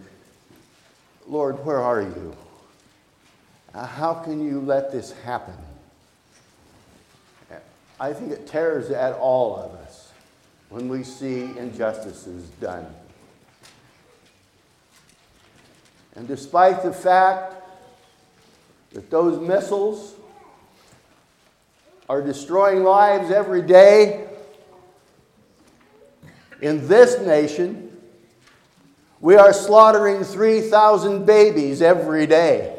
Lord, 1.27 1.65
where 1.65 1.79
are 1.79 2.03
you? 2.03 2.37
How 3.75 4.15
can 4.15 4.45
you 4.45 4.61
let 4.61 4.91
this 4.91 5.13
happen? 5.13 5.55
I 8.01 8.13
think 8.13 8.31
it 8.31 8.47
tears 8.47 8.91
at 8.91 9.15
all 9.15 9.57
of 9.57 9.73
us 9.73 10.13
when 10.69 10.89
we 10.89 11.03
see 11.03 11.43
injustices 11.59 12.45
done. 12.61 12.87
And 16.15 16.27
despite 16.29 16.83
the 16.83 16.93
fact 16.93 17.58
that 18.99 19.11
those 19.13 19.39
missiles 19.39 20.17
are 22.09 22.21
destroying 22.21 22.83
lives 22.83 23.31
every 23.31 23.63
day 23.63 24.27
in 26.61 26.89
this 26.89 27.25
nation, 27.25 27.97
we 29.21 29.37
are 29.37 29.53
slaughtering 29.53 30.25
3,000 30.25 31.25
babies 31.25 31.81
every 31.81 32.27
day. 32.27 32.77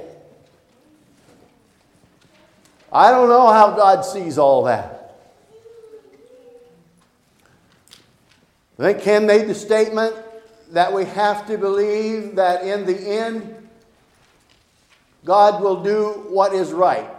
I 2.91 3.12
don't 3.12 3.29
know 3.29 3.47
how 3.47 3.71
God 3.77 4.01
sees 4.01 4.38
all 4.38 4.65
that. 4.65 5.15
I 8.77 8.82
think 8.82 9.01
Ken 9.03 9.25
made 9.25 9.47
the 9.47 9.55
statement 9.55 10.17
that 10.71 10.91
we 10.91 11.05
have 11.05 11.47
to 11.47 11.58
believe 11.58 12.36
that 12.36 12.65
in 12.65 12.86
the 12.86 12.97
end, 12.97 13.55
God 15.25 15.62
will 15.62 15.84
do 15.84 16.25
what 16.29 16.53
is 16.53 16.71
right. 16.71 17.10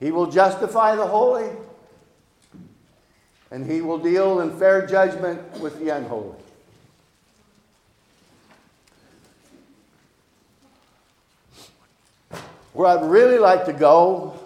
He 0.00 0.10
will 0.10 0.30
justify 0.30 0.96
the 0.96 1.06
holy, 1.06 1.48
and 3.50 3.70
He 3.70 3.80
will 3.82 3.98
deal 3.98 4.40
in 4.40 4.58
fair 4.58 4.86
judgment 4.86 5.60
with 5.60 5.78
the 5.78 5.90
unholy. 5.90 6.36
Where 12.72 12.88
I'd 12.88 13.04
really 13.04 13.38
like 13.38 13.66
to 13.66 13.72
go 13.72 14.38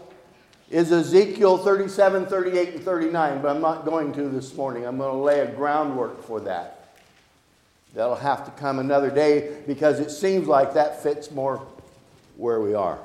is 0.68 0.90
Ezekiel 0.90 1.58
37, 1.58 2.26
38, 2.26 2.74
and 2.74 2.82
39, 2.82 3.40
but 3.40 3.54
I'm 3.54 3.62
not 3.62 3.84
going 3.84 4.12
to 4.14 4.28
this 4.28 4.54
morning. 4.54 4.84
I'm 4.84 4.98
going 4.98 5.12
to 5.12 5.22
lay 5.22 5.40
a 5.40 5.46
groundwork 5.46 6.24
for 6.24 6.40
that. 6.40 6.94
That'll 7.94 8.16
have 8.16 8.44
to 8.44 8.50
come 8.60 8.78
another 8.78 9.10
day 9.10 9.62
because 9.66 10.00
it 10.00 10.10
seems 10.10 10.48
like 10.48 10.74
that 10.74 11.02
fits 11.02 11.30
more 11.30 11.66
where 12.36 12.60
we 12.60 12.74
are. 12.74 12.98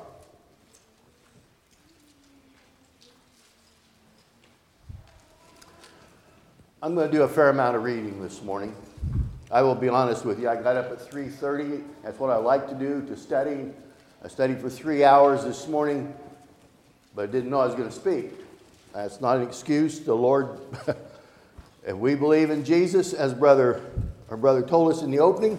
I'm 6.84 6.96
going 6.96 7.10
to 7.10 7.16
do 7.16 7.24
a 7.24 7.28
fair 7.28 7.50
amount 7.50 7.76
of 7.76 7.84
reading 7.84 8.22
this 8.22 8.42
morning. 8.42 8.76
I 9.52 9.62
will 9.62 9.76
be 9.76 9.90
honest 9.90 10.26
with 10.26 10.40
you. 10.40 10.50
I 10.50 10.56
got 10.56 10.78
up 10.78 10.92
at 10.92 11.00
3:30. 11.00 11.84
That's 12.04 12.20
what 12.20 12.30
I 12.30 12.38
like 12.38 12.68
to 12.70 12.76
do 12.76 13.06
to 13.08 13.18
study. 13.18 13.72
I 14.24 14.28
studied 14.28 14.60
for 14.60 14.70
3 14.70 15.04
hours 15.04 15.44
this 15.44 15.68
morning 15.68 16.14
but 17.16 17.30
I 17.30 17.32
didn't 17.32 17.50
know 17.50 17.60
I 17.60 17.66
was 17.66 17.76
going 17.76 17.90
to 17.90 17.96
speak. 17.96 18.32
That's 18.94 19.22
not 19.22 19.38
an 19.38 19.44
excuse. 19.44 20.00
The 20.00 20.14
Lord, 20.14 20.60
if 21.86 21.96
we 21.96 22.16
believe 22.16 22.50
in 22.50 22.64
Jesus, 22.64 23.14
as 23.14 23.34
brother, 23.34 23.82
our 24.30 24.38
brother 24.38 24.62
told 24.62 24.92
us 24.92 25.02
in 25.02 25.12
the 25.12 25.20
opening, 25.20 25.58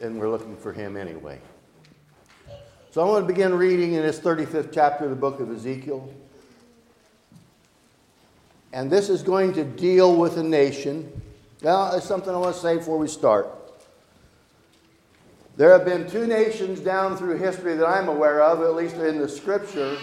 then 0.00 0.18
we're 0.18 0.30
looking 0.30 0.56
for 0.56 0.72
him 0.72 0.96
anyway. 0.96 1.40
So 2.96 3.06
I 3.06 3.10
want 3.10 3.28
to 3.28 3.30
begin 3.30 3.52
reading 3.52 3.92
in 3.92 4.00
this 4.00 4.18
35th 4.18 4.70
chapter 4.72 5.04
of 5.04 5.10
the 5.10 5.16
book 5.16 5.38
of 5.38 5.52
Ezekiel. 5.52 6.08
And 8.72 8.90
this 8.90 9.10
is 9.10 9.22
going 9.22 9.52
to 9.52 9.64
deal 9.64 10.16
with 10.16 10.38
a 10.38 10.42
nation. 10.42 11.20
Now, 11.60 11.90
there's 11.90 12.04
something 12.04 12.34
I 12.34 12.38
want 12.38 12.54
to 12.54 12.60
say 12.62 12.78
before 12.78 12.96
we 12.96 13.06
start. 13.06 13.48
There 15.58 15.72
have 15.72 15.84
been 15.84 16.08
two 16.08 16.26
nations 16.26 16.80
down 16.80 17.18
through 17.18 17.36
history 17.36 17.76
that 17.76 17.86
I'm 17.86 18.08
aware 18.08 18.40
of, 18.42 18.62
at 18.62 18.74
least 18.74 18.96
in 18.96 19.18
the 19.18 19.28
scripture, 19.28 19.98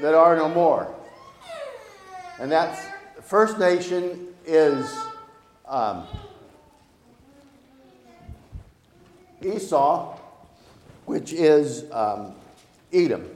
that 0.00 0.14
are 0.14 0.34
no 0.34 0.48
more. 0.48 0.90
And 2.40 2.50
that 2.50 3.22
first 3.24 3.58
nation 3.58 4.28
is 4.46 4.90
um, 5.68 6.06
Esau, 9.42 10.18
which 11.06 11.32
is 11.32 11.90
um, 11.92 12.34
Edom. 12.92 13.28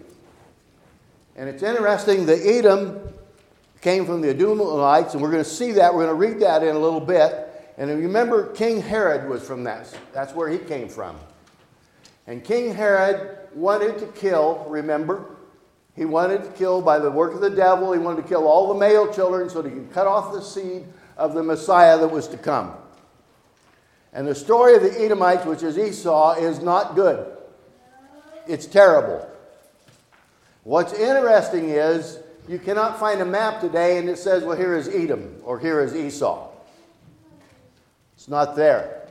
And 1.36 1.48
it's 1.48 1.62
interesting 1.62 2.26
that 2.26 2.38
Edom 2.46 3.12
came 3.80 4.06
from 4.06 4.20
the 4.20 4.30
Edomites, 4.30 5.14
and 5.14 5.22
we're 5.22 5.30
going 5.30 5.44
to 5.44 5.48
see 5.48 5.72
that. 5.72 5.94
We're 5.94 6.06
going 6.06 6.18
to 6.18 6.34
read 6.34 6.40
that 6.40 6.62
in 6.62 6.74
a 6.74 6.78
little 6.78 7.00
bit. 7.00 7.48
And 7.78 7.90
remember, 7.90 8.52
King 8.54 8.80
Herod 8.80 9.28
was 9.28 9.46
from 9.46 9.64
that. 9.64 9.94
That's 10.12 10.32
where 10.32 10.48
he 10.48 10.58
came 10.58 10.88
from. 10.88 11.16
And 12.26 12.42
King 12.42 12.74
Herod 12.74 13.38
wanted 13.54 13.98
to 13.98 14.06
kill, 14.08 14.64
remember? 14.68 15.36
He 15.94 16.04
wanted 16.04 16.42
to 16.44 16.50
kill 16.50 16.82
by 16.82 16.98
the 16.98 17.10
work 17.10 17.34
of 17.34 17.40
the 17.40 17.50
devil. 17.50 17.92
He 17.92 17.98
wanted 17.98 18.22
to 18.22 18.28
kill 18.28 18.46
all 18.46 18.68
the 18.68 18.78
male 18.80 19.12
children 19.12 19.48
so 19.48 19.62
that 19.62 19.68
he 19.68 19.74
could 19.74 19.92
cut 19.92 20.06
off 20.06 20.32
the 20.32 20.42
seed 20.42 20.84
of 21.16 21.34
the 21.34 21.42
Messiah 21.42 21.98
that 21.98 22.08
was 22.08 22.28
to 22.28 22.36
come. 22.36 22.74
And 24.12 24.26
the 24.26 24.34
story 24.34 24.74
of 24.74 24.82
the 24.82 24.98
Edomites, 25.00 25.44
which 25.44 25.62
is 25.62 25.78
Esau, 25.78 26.34
is 26.34 26.60
not 26.60 26.94
good. 26.94 27.35
It's 28.46 28.66
terrible. 28.66 29.28
What's 30.62 30.92
interesting 30.92 31.70
is 31.70 32.18
you 32.48 32.58
cannot 32.58 32.98
find 32.98 33.20
a 33.20 33.24
map 33.24 33.60
today 33.60 33.98
and 33.98 34.08
it 34.08 34.18
says, 34.18 34.44
well, 34.44 34.56
here 34.56 34.76
is 34.76 34.88
Edom 34.88 35.36
or 35.44 35.58
here 35.58 35.80
is 35.80 35.94
Esau. 35.94 36.48
It's 38.14 38.28
not 38.28 38.56
there. 38.56 39.08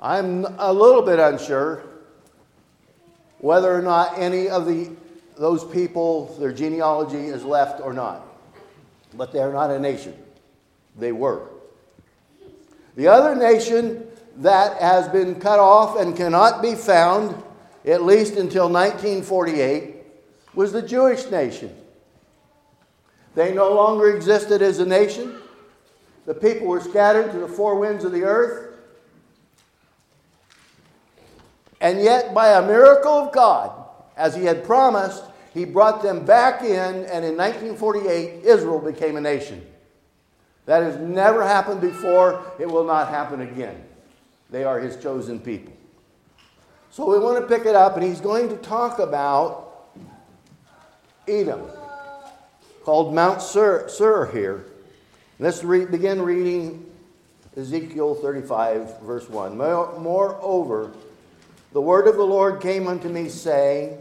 I'm 0.00 0.44
a 0.58 0.72
little 0.72 1.02
bit 1.02 1.18
unsure 1.18 1.82
whether 3.38 3.74
or 3.74 3.82
not 3.82 4.18
any 4.18 4.48
of 4.48 4.66
the, 4.66 4.90
those 5.36 5.64
people, 5.64 6.34
their 6.38 6.52
genealogy 6.52 7.26
is 7.26 7.44
left 7.44 7.80
or 7.80 7.92
not. 7.92 8.26
But 9.14 9.32
they 9.32 9.40
are 9.40 9.52
not 9.52 9.70
a 9.70 9.78
nation. 9.78 10.16
They 10.98 11.12
were. 11.12 11.50
The 12.96 13.08
other 13.08 13.34
nation 13.34 14.06
that 14.38 14.80
has 14.80 15.08
been 15.08 15.40
cut 15.40 15.58
off 15.58 16.00
and 16.00 16.16
cannot 16.16 16.62
be 16.62 16.74
found, 16.74 17.42
at 17.84 18.02
least 18.02 18.36
until 18.36 18.68
1948, 18.68 19.96
was 20.54 20.72
the 20.72 20.82
Jewish 20.82 21.30
nation. 21.30 21.74
They 23.34 23.52
no 23.52 23.72
longer 23.74 24.14
existed 24.14 24.62
as 24.62 24.78
a 24.78 24.86
nation. 24.86 25.36
The 26.26 26.34
people 26.34 26.66
were 26.66 26.80
scattered 26.80 27.32
to 27.32 27.38
the 27.38 27.48
four 27.48 27.78
winds 27.78 28.04
of 28.04 28.12
the 28.12 28.22
earth. 28.22 28.74
And 31.80 32.00
yet, 32.00 32.32
by 32.32 32.52
a 32.52 32.66
miracle 32.66 33.12
of 33.12 33.32
God, 33.32 33.72
as 34.16 34.34
He 34.34 34.44
had 34.44 34.64
promised, 34.64 35.22
He 35.52 35.66
brought 35.66 36.02
them 36.02 36.24
back 36.24 36.62
in, 36.62 36.70
and 36.70 37.24
in 37.24 37.36
1948, 37.36 38.44
Israel 38.44 38.78
became 38.78 39.16
a 39.16 39.20
nation. 39.20 39.66
That 40.64 40.82
has 40.82 40.96
never 40.96 41.46
happened 41.46 41.82
before. 41.82 42.42
It 42.58 42.70
will 42.70 42.84
not 42.84 43.08
happen 43.08 43.42
again. 43.42 43.84
They 44.48 44.64
are 44.64 44.80
His 44.80 44.96
chosen 44.96 45.38
people. 45.40 45.73
So 46.94 47.10
we 47.10 47.18
want 47.18 47.40
to 47.40 47.52
pick 47.52 47.66
it 47.66 47.74
up, 47.74 47.96
and 47.96 48.06
He's 48.06 48.20
going 48.20 48.48
to 48.50 48.56
talk 48.58 49.00
about 49.00 49.88
Edom, 51.26 51.62
called 52.84 53.12
Mount 53.12 53.42
Seir, 53.42 53.88
Seir 53.88 54.26
here. 54.26 54.66
Let's 55.40 55.60
begin 55.60 56.22
reading 56.22 56.88
Ezekiel 57.56 58.14
35, 58.14 59.00
verse 59.00 59.28
1. 59.28 59.56
Moreover, 59.56 60.92
the 61.72 61.80
word 61.80 62.06
of 62.06 62.14
the 62.14 62.22
Lord 62.22 62.60
came 62.62 62.86
unto 62.86 63.08
me, 63.08 63.28
saying, 63.28 63.98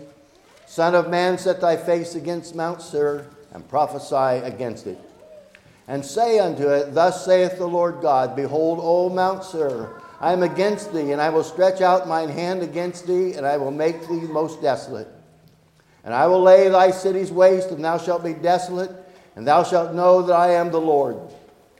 Son 0.67 0.93
of 0.93 1.09
man, 1.09 1.39
set 1.39 1.61
thy 1.61 1.77
face 1.77 2.13
against 2.13 2.53
Mount 2.53 2.79
Seir, 2.79 3.25
and 3.53 3.67
prophesy 3.67 4.45
against 4.45 4.85
it. 4.85 4.99
And 5.87 6.05
say 6.05 6.37
unto 6.37 6.69
it, 6.69 6.93
Thus 6.93 7.25
saith 7.25 7.57
the 7.57 7.65
Lord 7.67 8.03
God, 8.03 8.35
Behold, 8.35 8.77
O 8.83 9.09
Mount 9.09 9.43
Seir, 9.43 9.99
I 10.23 10.31
am 10.31 10.41
against 10.41 10.93
thee, 10.93 11.11
and 11.11 11.19
I 11.19 11.27
will 11.27 11.43
stretch 11.43 11.81
out 11.81 12.07
mine 12.07 12.29
hand 12.29 12.63
against 12.63 13.05
thee, 13.05 13.33
and 13.33 13.45
I 13.45 13.57
will 13.57 13.71
make 13.71 14.07
thee 14.07 14.21
most 14.21 14.61
desolate. 14.61 15.09
And 16.05 16.13
I 16.13 16.27
will 16.27 16.41
lay 16.41 16.69
thy 16.69 16.91
cities 16.91 17.29
waste, 17.29 17.71
and 17.71 17.83
thou 17.83 17.97
shalt 17.97 18.23
be 18.23 18.33
desolate, 18.33 18.89
and 19.35 19.45
thou 19.45 19.65
shalt 19.65 19.93
know 19.93 20.21
that 20.21 20.33
I 20.33 20.51
am 20.51 20.71
the 20.71 20.79
Lord, 20.79 21.17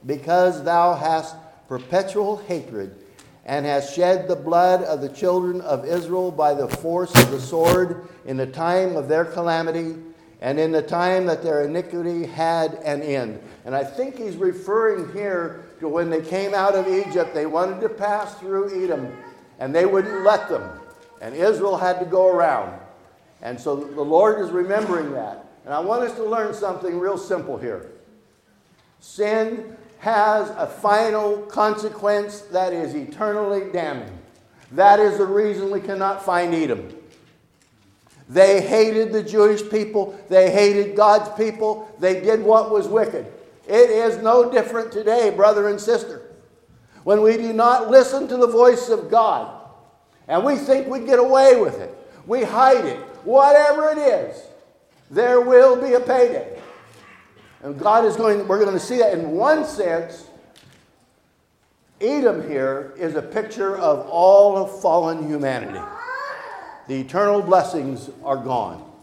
because 0.04 0.62
thou 0.62 0.92
hast 0.92 1.34
perpetual 1.68 2.36
hatred, 2.36 2.94
and 3.46 3.64
hast 3.64 3.96
shed 3.96 4.28
the 4.28 4.36
blood 4.36 4.82
of 4.82 5.00
the 5.00 5.08
children 5.08 5.62
of 5.62 5.86
Israel 5.86 6.30
by 6.30 6.52
the 6.52 6.68
force 6.68 7.14
of 7.14 7.30
the 7.30 7.40
sword 7.40 8.06
in 8.26 8.36
the 8.36 8.46
time 8.46 8.94
of 8.94 9.08
their 9.08 9.24
calamity, 9.24 9.96
and 10.42 10.60
in 10.60 10.70
the 10.70 10.82
time 10.82 11.24
that 11.24 11.42
their 11.42 11.64
iniquity 11.64 12.26
had 12.26 12.74
an 12.84 13.00
end. 13.00 13.40
And 13.64 13.74
I 13.74 13.84
think 13.84 14.18
he's 14.18 14.36
referring 14.36 15.10
here 15.14 15.63
when 15.80 16.10
they 16.10 16.22
came 16.22 16.54
out 16.54 16.74
of 16.74 16.88
Egypt, 16.88 17.34
they 17.34 17.46
wanted 17.46 17.80
to 17.80 17.88
pass 17.88 18.34
through 18.34 18.84
Edom, 18.84 19.16
and 19.58 19.74
they 19.74 19.86
wouldn't 19.86 20.24
let 20.24 20.48
them. 20.48 20.68
And 21.20 21.34
Israel 21.34 21.76
had 21.76 21.98
to 22.00 22.04
go 22.04 22.28
around. 22.28 22.78
And 23.42 23.60
so 23.60 23.76
the 23.76 24.02
Lord 24.02 24.40
is 24.40 24.50
remembering 24.50 25.12
that. 25.12 25.46
And 25.64 25.72
I 25.72 25.80
want 25.80 26.02
us 26.02 26.14
to 26.16 26.24
learn 26.24 26.54
something 26.54 26.98
real 26.98 27.18
simple 27.18 27.56
here. 27.56 27.90
Sin 29.00 29.76
has 29.98 30.50
a 30.50 30.66
final 30.66 31.38
consequence 31.42 32.40
that 32.52 32.72
is 32.72 32.94
eternally 32.94 33.70
damning. 33.72 34.18
That 34.72 35.00
is 35.00 35.18
the 35.18 35.26
reason 35.26 35.70
we 35.70 35.80
cannot 35.80 36.24
find 36.24 36.54
Edom. 36.54 36.94
They 38.28 38.60
hated 38.62 39.12
the 39.12 39.22
Jewish 39.22 39.68
people, 39.70 40.18
they 40.28 40.50
hated 40.50 40.96
God's 40.96 41.30
people, 41.36 41.94
they 41.98 42.20
did 42.20 42.42
what 42.42 42.70
was 42.70 42.88
wicked. 42.88 43.26
It 43.66 43.90
is 43.90 44.18
no 44.18 44.50
different 44.50 44.92
today, 44.92 45.30
brother 45.30 45.68
and 45.68 45.80
sister. 45.80 46.22
When 47.04 47.22
we 47.22 47.36
do 47.36 47.52
not 47.52 47.90
listen 47.90 48.28
to 48.28 48.36
the 48.36 48.46
voice 48.46 48.88
of 48.88 49.10
God 49.10 49.62
and 50.28 50.44
we 50.44 50.56
think 50.56 50.88
we 50.88 51.00
get 51.00 51.18
away 51.18 51.56
with 51.60 51.80
it, 51.80 51.94
we 52.26 52.42
hide 52.42 52.84
it, 52.84 52.98
whatever 53.24 53.90
it 53.90 53.98
is, 53.98 54.42
there 55.10 55.40
will 55.40 55.76
be 55.76 55.94
a 55.94 56.00
payday. 56.00 56.58
And 57.62 57.78
God 57.78 58.04
is 58.04 58.16
going, 58.16 58.46
we're 58.46 58.58
going 58.58 58.72
to 58.72 58.80
see 58.80 58.98
that 58.98 59.14
in 59.14 59.30
one 59.30 59.64
sense. 59.64 60.26
Edom 62.00 62.46
here 62.48 62.92
is 62.98 63.14
a 63.14 63.22
picture 63.22 63.76
of 63.78 64.06
all 64.08 64.56
of 64.56 64.82
fallen 64.82 65.26
humanity. 65.26 65.80
The 66.88 67.00
eternal 67.00 67.40
blessings 67.40 68.10
are 68.22 68.36
gone. 68.36 68.93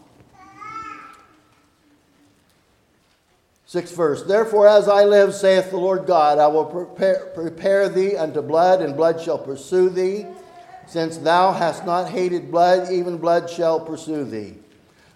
Sixth 3.72 3.96
verse 3.96 4.22
Therefore, 4.22 4.68
as 4.68 4.86
I 4.86 5.04
live, 5.04 5.34
saith 5.34 5.70
the 5.70 5.78
Lord 5.78 6.04
God, 6.04 6.36
I 6.36 6.46
will 6.46 6.66
prepare, 6.66 7.30
prepare 7.34 7.88
thee 7.88 8.18
unto 8.18 8.42
blood, 8.42 8.82
and 8.82 8.94
blood 8.94 9.18
shall 9.18 9.38
pursue 9.38 9.88
thee. 9.88 10.26
Since 10.86 11.16
thou 11.16 11.52
hast 11.52 11.86
not 11.86 12.10
hated 12.10 12.50
blood, 12.50 12.92
even 12.92 13.16
blood 13.16 13.48
shall 13.48 13.80
pursue 13.80 14.24
thee. 14.24 14.56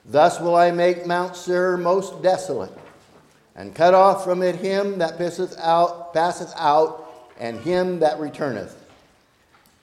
Thus 0.07 0.41
will 0.41 0.57
I 0.57 0.71
make 0.71 1.05
Mount 1.05 1.37
Seir 1.37 1.77
most 1.77 2.23
desolate, 2.23 2.73
and 3.55 3.75
cut 3.75 3.93
off 3.93 4.25
from 4.25 4.43
it 4.43 4.57
him 4.57 5.01
that 5.01 5.19
passeth 5.19 5.55
out, 5.59 6.15
passeth 6.15 6.55
out, 6.57 7.13
and 7.39 7.61
him 7.61 7.99
that 7.99 8.19
returneth. 8.19 8.86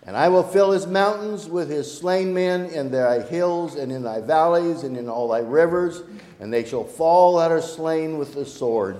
And 0.05 0.17
I 0.17 0.27
will 0.27 0.43
fill 0.43 0.71
his 0.71 0.85
mountains 0.85 1.47
with 1.47 1.69
his 1.69 1.91
slain 1.91 2.33
men 2.33 2.65
in 2.65 2.91
thy 2.91 3.21
hills 3.21 3.75
and 3.75 3.91
in 3.91 4.03
thy 4.03 4.19
valleys 4.19 4.83
and 4.83 4.97
in 4.97 5.07
all 5.07 5.29
thy 5.29 5.39
rivers, 5.39 6.03
and 6.39 6.51
they 6.51 6.65
shall 6.65 6.83
fall 6.83 7.37
that 7.37 7.51
are 7.51 7.61
slain 7.61 8.17
with 8.17 8.33
the 8.33 8.45
sword. 8.45 8.97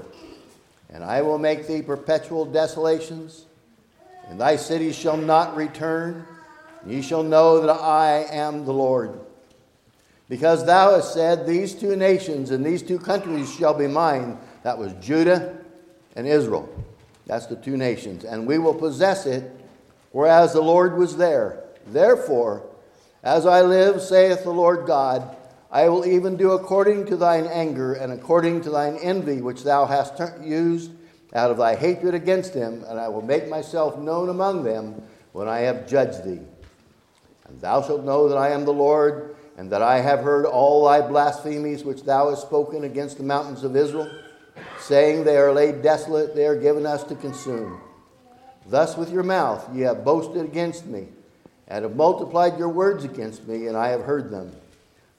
And 0.90 1.04
I 1.04 1.22
will 1.22 1.38
make 1.38 1.68
thee 1.68 1.82
perpetual 1.82 2.46
desolations, 2.46 3.46
and 4.30 4.40
thy 4.40 4.56
cities 4.56 4.96
shall 4.96 5.18
not 5.18 5.58
return. 5.58 6.26
Ye 6.86 7.02
shall 7.02 7.24
know 7.24 7.60
that 7.62 7.74
I 7.74 8.26
am 8.30 8.64
the 8.64 8.74
Lord. 8.74 9.20
Because 10.30 10.66
thou 10.66 10.96
hast 10.96 11.14
said, 11.14 11.46
These 11.46 11.76
two 11.76 11.96
nations 11.96 12.52
and 12.52 12.66
these 12.66 12.82
two 12.82 13.00
countries 13.00 13.54
shall 13.54 13.74
be 13.74 13.88
mine. 13.88 14.38
That 14.64 14.78
was 14.78 14.94
Judah 14.94 15.58
and 16.16 16.26
Israel. 16.26 16.70
That's 17.26 17.46
the 17.46 17.56
two 17.56 17.76
nations. 17.76 18.24
And 18.24 18.48
we 18.48 18.58
will 18.58 18.74
possess 18.74 19.26
it 19.26 19.63
whereas 20.14 20.54
the 20.54 20.62
Lord 20.62 20.96
was 20.96 21.18
there. 21.18 21.62
Therefore, 21.88 22.64
as 23.22 23.46
I 23.46 23.62
live, 23.62 24.02
saith 24.02 24.44
the 24.44 24.52
Lord 24.52 24.88
God, 24.88 25.36
I 25.70 25.90
will 25.90 26.06
even 26.06 26.38
do 26.38 26.52
according 26.52 27.08
to 27.08 27.18
thine 27.18 27.48
anger 27.48 27.94
and 27.94 28.14
according 28.14 28.62
to 28.62 28.70
thine 28.70 28.96
envy, 28.98 29.42
which 29.42 29.64
thou 29.64 29.86
hast 29.86 30.22
used 30.42 30.92
out 31.34 31.50
of 31.50 31.58
thy 31.58 31.76
hatred 31.76 32.14
against 32.14 32.54
him, 32.54 32.84
and 32.88 33.00
I 33.00 33.08
will 33.08 33.24
make 33.24 33.50
myself 33.50 33.98
known 33.98 34.30
among 34.30 34.64
them 34.64 35.02
when 35.32 35.48
I 35.48 35.60
have 35.60 35.88
judged 35.88 36.24
thee. 36.24 36.42
And 37.48 37.60
thou 37.60 37.82
shalt 37.82 38.04
know 38.04 38.30
that 38.30 38.38
I 38.38 38.50
am 38.50 38.66
the 38.66 38.74
Lord, 38.74 39.36
and 39.58 39.72
that 39.72 39.82
I 39.82 40.00
have 40.00 40.20
heard 40.20 40.46
all 40.46 40.86
thy 40.86 41.02
blasphemies 41.02 41.84
which 41.84 42.04
thou 42.04 42.30
hast 42.30 42.44
spoken 42.44 42.84
against 42.84 43.18
the 43.18 43.24
mountains 43.24 43.64
of 43.64 43.76
Israel, 43.76 44.12
saying, 44.80 45.24
They 45.24 45.38
are 45.38 45.54
laid 45.54 45.82
desolate, 45.82 46.36
they 46.36 46.46
are 46.46 46.56
given 46.56 46.86
us 46.86 47.04
to 47.06 47.16
consume. 47.16 47.82
Thus 48.68 48.98
with 48.98 49.12
your 49.12 49.24
mouth 49.24 49.68
ye 49.74 49.82
have 49.82 50.06
boasted 50.06 50.44
against 50.44 50.86
me, 50.86 51.08
and 51.68 51.84
have 51.84 51.96
multiplied 51.96 52.58
your 52.58 52.70
words 52.70 53.04
against 53.04 53.48
me, 53.48 53.68
and 53.68 53.78
I 53.78 53.90
have 53.90 54.04
heard 54.04 54.32
them. 54.32 54.52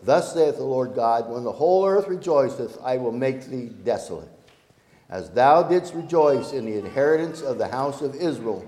Thus 0.02 0.34
saith 0.34 0.56
the 0.56 0.64
Lord 0.64 0.94
God, 0.94 1.30
When 1.30 1.44
the 1.44 1.52
whole 1.52 1.86
earth 1.86 2.08
rejoiceth, 2.08 2.78
I 2.82 2.98
will 2.98 3.12
make 3.12 3.46
thee 3.46 3.70
desolate. 3.84 4.28
As 5.08 5.30
thou 5.30 5.62
didst 5.62 5.94
rejoice 5.94 6.52
in 6.52 6.64
the 6.64 6.78
inheritance 6.78 7.40
of 7.40 7.58
the 7.58 7.68
house 7.68 8.02
of 8.02 8.14
Israel, 8.14 8.64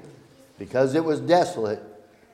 because 0.58 0.94
it 0.94 1.04
was 1.04 1.20
desolate, 1.20 1.82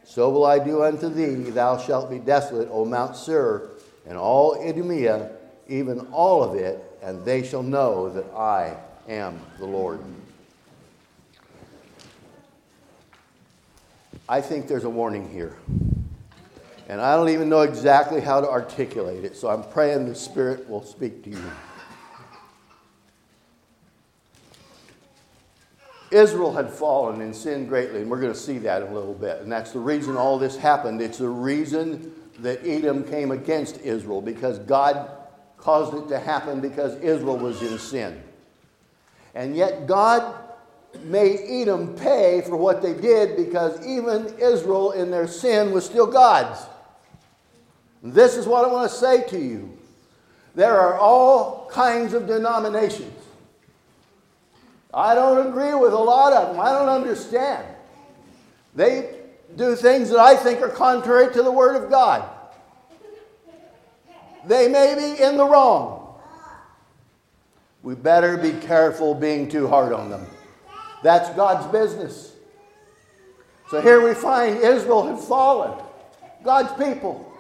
so 0.05 0.31
will 0.31 0.45
I 0.45 0.59
do 0.59 0.83
unto 0.83 1.09
thee. 1.09 1.51
Thou 1.51 1.79
shalt 1.79 2.11
be 2.11 2.19
desolate, 2.19 2.69
O 2.71 2.85
Mount 2.85 3.17
Seir, 3.17 3.71
and 4.07 4.19
all 4.19 4.61
Idumea, 4.61 5.31
even 5.69 6.01
all 6.13 6.43
of 6.43 6.57
it, 6.57 6.83
and 7.03 7.25
they 7.25 7.43
shall 7.43 7.63
know 7.63 8.09
that 8.11 8.27
I 8.35 8.77
am 9.09 9.41
the 9.59 9.67
Lord. 9.67 10.01
I 14.33 14.41
think 14.41 14.67
there's 14.67 14.85
a 14.85 14.91
warning 14.91 15.29
here. 15.29 15.59
And 16.89 17.03
I 17.03 17.17
don't 17.17 17.29
even 17.29 17.51
know 17.51 17.61
exactly 17.61 18.23
how 18.23 18.41
to 18.41 18.49
articulate 18.49 19.27
it, 19.27 19.37
so 19.37 19.51
I'm 19.51 19.63
praying 19.63 20.07
the 20.09 20.15
Spirit 20.15 20.67
will 20.71 20.83
speak 20.83 21.23
to 21.25 21.31
you. 21.31 21.51
Israel 26.11 26.51
had 26.51 26.71
fallen 26.71 27.21
and 27.21 27.37
sinned 27.37 27.69
greatly, 27.69 28.01
and 28.01 28.11
we're 28.11 28.23
going 28.23 28.33
to 28.33 28.39
see 28.39 28.57
that 28.57 28.81
in 28.81 28.89
a 28.89 28.95
little 28.95 29.13
bit. 29.13 29.43
And 29.43 29.53
that's 29.53 29.73
the 29.73 29.81
reason 29.81 30.17
all 30.17 30.39
this 30.39 30.57
happened. 30.57 31.03
It's 31.03 31.19
the 31.19 31.29
reason 31.29 32.11
that 32.39 32.67
Edom 32.67 33.05
came 33.05 33.33
against 33.33 33.83
Israel, 33.83 34.23
because 34.23 34.59
God 34.61 35.11
caused 35.59 35.93
it 35.93 36.09
to 36.09 36.19
happen 36.19 36.63
because 36.63 36.97
Israel 37.01 37.37
was 37.37 37.61
in 37.61 37.79
sin. 37.79 38.23
And 39.35 39.55
yet, 39.55 39.87
God 39.87 40.42
made 41.05 41.41
Edom 41.47 41.95
pay 41.97 42.43
for 42.43 42.57
what 42.57 42.83
they 42.83 42.95
did 42.95 43.37
because 43.37 43.85
even 43.87 44.27
Israel 44.39 44.93
in 44.93 45.11
their 45.11 45.27
sin 45.27 45.73
was 45.73 45.85
still 45.85 46.07
God's. 46.07 46.61
This 48.03 48.37
is 48.37 48.47
what 48.47 48.65
I 48.65 48.69
want 48.69 48.91
to 48.91 48.97
say 48.97 49.23
to 49.29 49.39
you. 49.39 49.79
There 50.55 50.79
are 50.79 50.99
all 50.99 51.69
kinds 51.71 52.15
of 52.15 52.27
denominations. 52.27 53.15
I 54.93 55.15
don't 55.15 55.47
agree 55.47 55.75
with 55.75 55.93
a 55.93 55.99
lot 55.99 56.33
of 56.33 56.49
them. 56.49 56.61
I 56.61 56.73
don't 56.73 56.89
understand. 56.89 57.67
They 58.75 59.15
do 59.57 59.75
things 59.77 60.11
that 60.11 60.19
I 60.19 60.37
think 60.37 60.61
are 60.61 60.69
contrary 60.69 61.33
to 61.33 61.43
the 61.43 61.53
Word 61.53 61.83
of 61.83 61.91
God. 61.91 62.29
They 64.47 64.69
may 64.69 64.95
be 64.95 65.23
in 65.23 65.37
the 65.37 65.45
wrong. 65.45 66.19
We 67.83 67.95
better 67.95 68.37
be 68.37 68.53
careful 68.53 69.15
being 69.15 69.49
too 69.49 69.69
hard 69.69 69.93
on 69.93 70.11
them. 70.11 70.27
That's 71.03 71.29
God's 71.31 71.67
business. 71.73 72.33
So 73.71 73.81
here 73.81 74.07
we 74.07 74.15
find 74.15 74.59
Israel 74.59 75.07
had 75.07 75.19
fallen, 75.19 75.83
God's 76.45 76.73
people, 76.83 77.33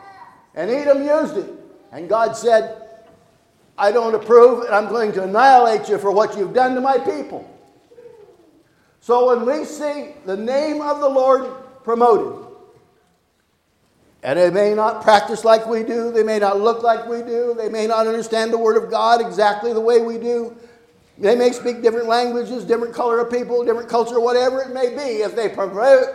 and 0.54 0.70
Edom 0.70 1.04
used 1.04 1.36
it. 1.36 1.50
And 1.92 2.08
God 2.08 2.36
said, 2.36 2.82
I 3.76 3.92
don't 3.92 4.14
approve, 4.14 4.64
and 4.64 4.74
I'm 4.74 4.88
going 4.88 5.12
to 5.12 5.24
annihilate 5.24 5.88
you 5.88 5.98
for 5.98 6.10
what 6.10 6.36
you've 6.36 6.54
done 6.54 6.74
to 6.74 6.80
my 6.80 6.98
people. 6.98 7.48
So 9.00 9.36
when 9.36 9.44
we 9.44 9.64
see 9.64 10.14
the 10.24 10.36
name 10.36 10.80
of 10.80 11.00
the 11.00 11.08
Lord 11.08 11.50
promoted, 11.84 12.46
and 14.22 14.38
they 14.38 14.50
may 14.50 14.72
not 14.72 15.02
practice 15.02 15.44
like 15.44 15.66
we 15.66 15.82
do, 15.82 16.12
they 16.12 16.22
may 16.22 16.38
not 16.38 16.60
look 16.60 16.82
like 16.82 17.08
we 17.08 17.22
do, 17.22 17.54
they 17.58 17.68
may 17.68 17.86
not 17.86 18.06
understand 18.06 18.52
the 18.52 18.58
Word 18.58 18.82
of 18.82 18.90
God 18.90 19.20
exactly 19.20 19.72
the 19.72 19.80
way 19.80 20.00
we 20.00 20.16
do, 20.16 20.56
they 21.18 21.36
may 21.36 21.52
speak 21.52 21.82
different 21.82 22.08
languages, 22.08 22.64
different 22.64 22.94
color 22.94 23.20
of 23.20 23.30
people, 23.30 23.64
different 23.64 23.88
culture, 23.88 24.18
whatever 24.18 24.62
it 24.62 24.70
may 24.70 24.88
be. 24.88 25.22
If 25.22 25.36
they 25.36 25.48
promote, 25.48 26.08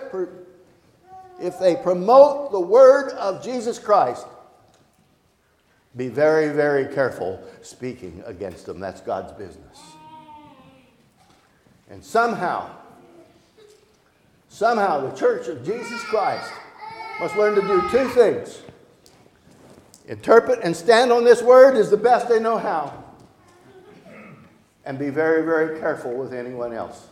if 1.39 1.59
they 1.59 1.75
promote 1.75 2.51
the 2.51 2.59
word 2.59 3.11
of 3.13 3.43
Jesus 3.43 3.79
Christ, 3.79 4.25
be 5.95 6.07
very, 6.07 6.49
very 6.49 6.93
careful 6.93 7.41
speaking 7.61 8.23
against 8.25 8.65
them. 8.65 8.79
That's 8.79 9.01
God's 9.01 9.31
business. 9.33 9.79
And 11.89 12.03
somehow, 12.03 12.69
Somehow, 14.57 15.07
the 15.07 15.15
church 15.15 15.47
of 15.49 15.63
Jesus 15.63 16.01
Christ 16.05 16.51
must 17.19 17.35
learn 17.35 17.53
to 17.53 17.61
do 17.61 17.79
two 17.91 18.07
things 18.09 18.63
interpret 20.07 20.61
and 20.63 20.75
stand 20.75 21.11
on 21.11 21.23
this 21.23 21.43
word 21.43 21.75
as 21.75 21.91
the 21.91 21.97
best 21.97 22.27
they 22.27 22.39
know 22.39 22.57
how, 22.57 23.03
and 24.87 24.97
be 24.97 25.09
very, 25.09 25.43
very 25.43 25.79
careful 25.81 26.13
with 26.13 26.33
anyone 26.33 26.71
else. 26.71 27.07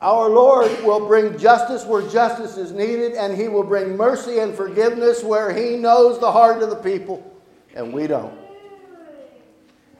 Our 0.00 0.30
Lord 0.30 0.70
will 0.84 1.04
bring 1.04 1.36
justice 1.36 1.84
where 1.84 2.08
justice 2.08 2.56
is 2.56 2.70
needed, 2.70 3.14
and 3.14 3.36
He 3.36 3.48
will 3.48 3.64
bring 3.64 3.96
mercy 3.96 4.38
and 4.38 4.54
forgiveness 4.54 5.24
where 5.24 5.52
He 5.52 5.76
knows 5.76 6.20
the 6.20 6.30
heart 6.30 6.62
of 6.62 6.70
the 6.70 6.76
people, 6.76 7.36
and 7.74 7.92
we 7.92 8.06
don't. 8.06 8.38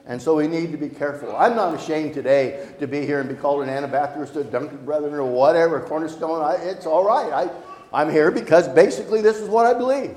And 0.05 0.21
so 0.21 0.33
we 0.33 0.47
need 0.47 0.71
to 0.71 0.77
be 0.77 0.87
careful. 0.87 1.35
I'm 1.35 1.57
not 1.57 1.75
ashamed 1.75 2.13
today 2.13 2.69
to 2.79 2.87
be 2.87 3.05
here 3.05 3.19
and 3.19 3.27
be 3.27 3.35
called 3.35 3.61
an 3.61 3.69
Anabaptist 3.69 4.37
or 4.37 4.41
a 4.41 4.45
Dunkard 4.45 4.85
Brethren 4.85 5.13
or 5.13 5.25
whatever, 5.25 5.81
Cornerstone. 5.81 6.41
I, 6.41 6.55
it's 6.55 6.85
all 6.85 7.03
right. 7.03 7.31
I, 7.33 7.49
I'm 7.91 8.09
here 8.09 8.31
because 8.31 8.69
basically 8.69 9.21
this 9.21 9.37
is 9.37 9.49
what 9.49 9.65
I 9.65 9.77
believe. 9.77 10.15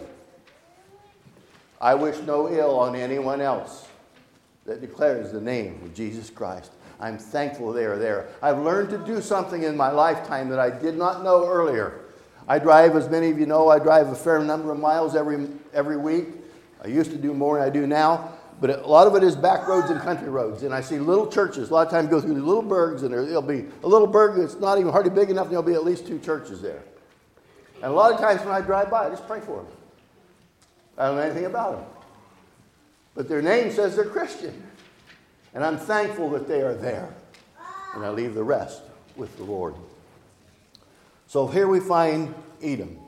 I 1.81 1.97
wish 1.97 2.17
no 2.21 2.49
ill 2.49 2.79
on 2.79 2.95
anyone 2.95 3.41
else 3.41 3.89
that 4.67 4.81
declares 4.81 5.33
the 5.33 5.41
name 5.41 5.81
of 5.85 5.95
Jesus 5.95 6.31
Christ. 6.31 6.73
I'm 7.01 7.19
thankful 7.19 7.73
they 7.73 7.85
are 7.85 7.99
there. 7.99 8.29
I've 8.41 8.59
learned 8.59 8.91
to 8.91 8.99
do 8.99 9.21
something 9.21 9.65
in 9.65 9.77
my 9.77 9.91
lifetime 9.91 10.49
that 10.51 10.61
I 10.61 10.71
did 10.71 10.97
not 10.97 11.25
know 11.25 11.47
earlier. 11.47 12.01
I 12.47 12.59
drive, 12.59 12.97
as 12.97 13.09
many 13.09 13.31
of 13.31 13.39
you 13.39 13.47
know, 13.47 13.69
I 13.69 13.79
drive 13.79 14.09
a 14.09 14.15
fair 14.15 14.39
number 14.41 14.73
of 14.73 14.79
miles 14.79 15.17
every, 15.17 15.49
every 15.73 15.97
week. 15.97 16.29
I 16.85 16.89
used 16.89 17.11
to 17.11 17.17
do 17.17 17.35
more 17.35 17.59
than 17.59 17.67
I 17.67 17.71
do 17.71 17.87
now, 17.87 18.33
but 18.61 18.71
a 18.71 18.87
lot 18.87 19.07
of 19.07 19.17
it 19.17 19.23
is 19.25 19.35
back 19.35 19.67
roads 19.67 19.91
and 19.91 20.01
country 20.01 20.29
roads. 20.29 20.63
And 20.63 20.75
I 20.75 20.81
see 20.81 20.99
little 20.99 21.27
churches. 21.27 21.71
A 21.71 21.75
lot 21.75 21.87
of 21.87 21.93
times 21.93 22.09
go 22.09 22.21
through 22.21 22.35
the 22.35 22.41
little 22.41 22.63
burgs, 22.63 23.03
and 23.03 23.13
there'll 23.13 23.43
be 23.43 23.67
a 23.83 23.89
little 23.89 24.07
burg 24.07 24.37
that's 24.37 24.57
not 24.57 24.79
even 24.79 24.93
hardly 24.93 25.11
big 25.11 25.31
enough, 25.31 25.47
and 25.47 25.53
there'll 25.53 25.63
be 25.63 25.75
at 25.75 25.85
least 25.85 26.07
two 26.07 26.19
churches 26.19 26.61
there. 26.61 26.83
And 27.77 27.85
a 27.85 27.95
lot 27.95 28.13
of 28.13 28.21
times 28.21 28.41
when 28.41 28.55
I 28.55 28.61
drive 28.61 28.91
by, 28.91 29.07
I 29.07 29.11
just 29.11 29.27
pray 29.27 29.41
for 29.41 29.57
them. 29.57 29.67
I 30.97 31.07
don't 31.07 31.17
know 31.17 31.23
anything 31.23 31.47
about 31.47 31.79
them. 31.79 32.02
But 33.15 33.29
their 33.29 33.43
name 33.43 33.71
says 33.71 33.97
they're 33.97 34.05
Christian. 34.05 34.63
And 35.55 35.65
I'm 35.65 35.79
thankful 35.79 36.31
that 36.31 36.49
they 36.49 36.63
are 36.63 36.75
there. 36.75 37.15
And 37.95 38.05
I 38.05 38.11
leave 38.11 38.35
the 38.35 38.45
rest 38.45 38.83
with 39.17 39.37
the 39.37 39.45
Lord. 39.45 39.75
So 41.27 41.47
here 41.47 41.69
we 41.69 41.81
find 41.81 42.35
Edom. 42.63 42.99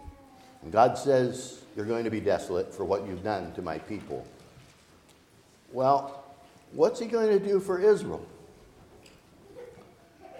And 0.62 0.72
God 0.72 0.98
says, 0.98 1.62
You're 1.76 1.86
going 1.86 2.04
to 2.04 2.10
be 2.10 2.20
desolate 2.20 2.74
for 2.74 2.84
what 2.84 3.06
you've 3.06 3.24
done 3.24 3.52
to 3.54 3.62
my 3.62 3.78
people. 3.78 4.26
Well, 5.72 6.24
what's 6.72 7.00
he 7.00 7.06
going 7.06 7.38
to 7.38 7.44
do 7.44 7.60
for 7.60 7.80
Israel? 7.80 8.24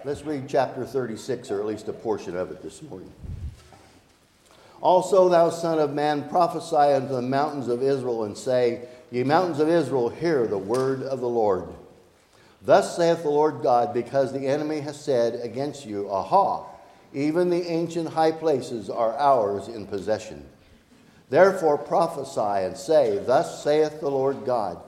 Let's 0.05 0.23
read 0.23 0.45
chapter 0.49 0.85
36, 0.85 1.51
or 1.51 1.61
at 1.61 1.67
least 1.67 1.89
a 1.89 1.93
portion 1.95 2.37
of 2.37 2.51
it 2.51 2.63
this 2.63 2.83
morning. 2.83 3.11
Also, 4.83 5.31
thou 5.31 5.49
son 5.49 5.79
of 5.79 5.95
man, 5.95 6.29
prophesy 6.29 6.77
unto 6.77 7.15
the 7.15 7.23
mountains 7.23 7.69
of 7.69 7.83
Israel, 7.83 8.25
and 8.25 8.37
say, 8.37 8.87
Ye 9.15 9.23
mountains 9.23 9.61
of 9.61 9.69
Israel, 9.69 10.09
hear 10.09 10.45
the 10.45 10.59
word 10.59 11.05
of 11.05 11.21
the 11.21 11.29
Lord. 11.29 11.69
Thus 12.63 12.97
saith 12.97 13.23
the 13.23 13.31
Lord 13.31 13.63
God, 13.63 13.95
because 13.95 14.33
the 14.33 14.49
enemy 14.49 14.81
has 14.81 15.01
said 15.01 15.39
against 15.41 15.87
you, 15.87 16.11
Aha, 16.11 16.67
even 17.13 17.49
the 17.49 17.65
ancient 17.65 18.09
high 18.09 18.33
places 18.33 18.91
are 18.91 19.17
ours 19.17 19.69
in 19.69 19.87
possession. 19.87 20.45
Therefore 21.31 21.79
prophesy 21.79 22.67
and 22.67 22.77
say, 22.77 23.19
Thus 23.19 23.63
saith 23.63 24.01
the 24.01 24.11
Lord 24.11 24.45
God, 24.45 24.79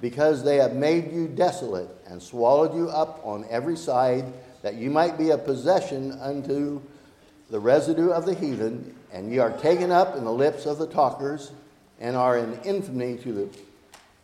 because 0.00 0.42
they 0.42 0.56
have 0.56 0.74
made 0.74 1.12
you 1.12 1.28
desolate 1.28 1.88
and 2.08 2.20
swallowed 2.20 2.74
you 2.74 2.88
up 2.88 3.20
on 3.22 3.46
every 3.48 3.76
side, 3.76 4.24
that 4.62 4.74
you 4.74 4.90
might 4.90 5.16
be 5.16 5.30
a 5.30 5.38
possession 5.38 6.10
unto 6.20 6.82
the 7.48 7.60
residue 7.60 8.10
of 8.10 8.26
the 8.26 8.34
heathen, 8.34 8.92
and 9.12 9.30
ye 9.30 9.38
are 9.38 9.56
taken 9.58 9.92
up 9.92 10.16
in 10.16 10.24
the 10.24 10.32
lips 10.32 10.66
of 10.66 10.78
the 10.78 10.88
talkers, 10.88 11.52
and 12.02 12.16
are 12.16 12.36
an 12.36 12.58
infamy 12.64 13.16
to 13.16 13.32
the, 13.32 13.48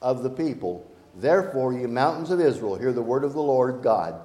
of 0.03 0.25
the 0.25 0.29
people. 0.29 0.85
Therefore, 1.15 1.73
ye 1.73 1.87
mountains 1.87 2.31
of 2.31 2.41
Israel, 2.41 2.75
hear 2.75 2.93
the 2.93 3.01
word 3.01 3.23
of 3.23 3.33
the 3.33 3.41
Lord 3.41 3.83
God. 3.83 4.21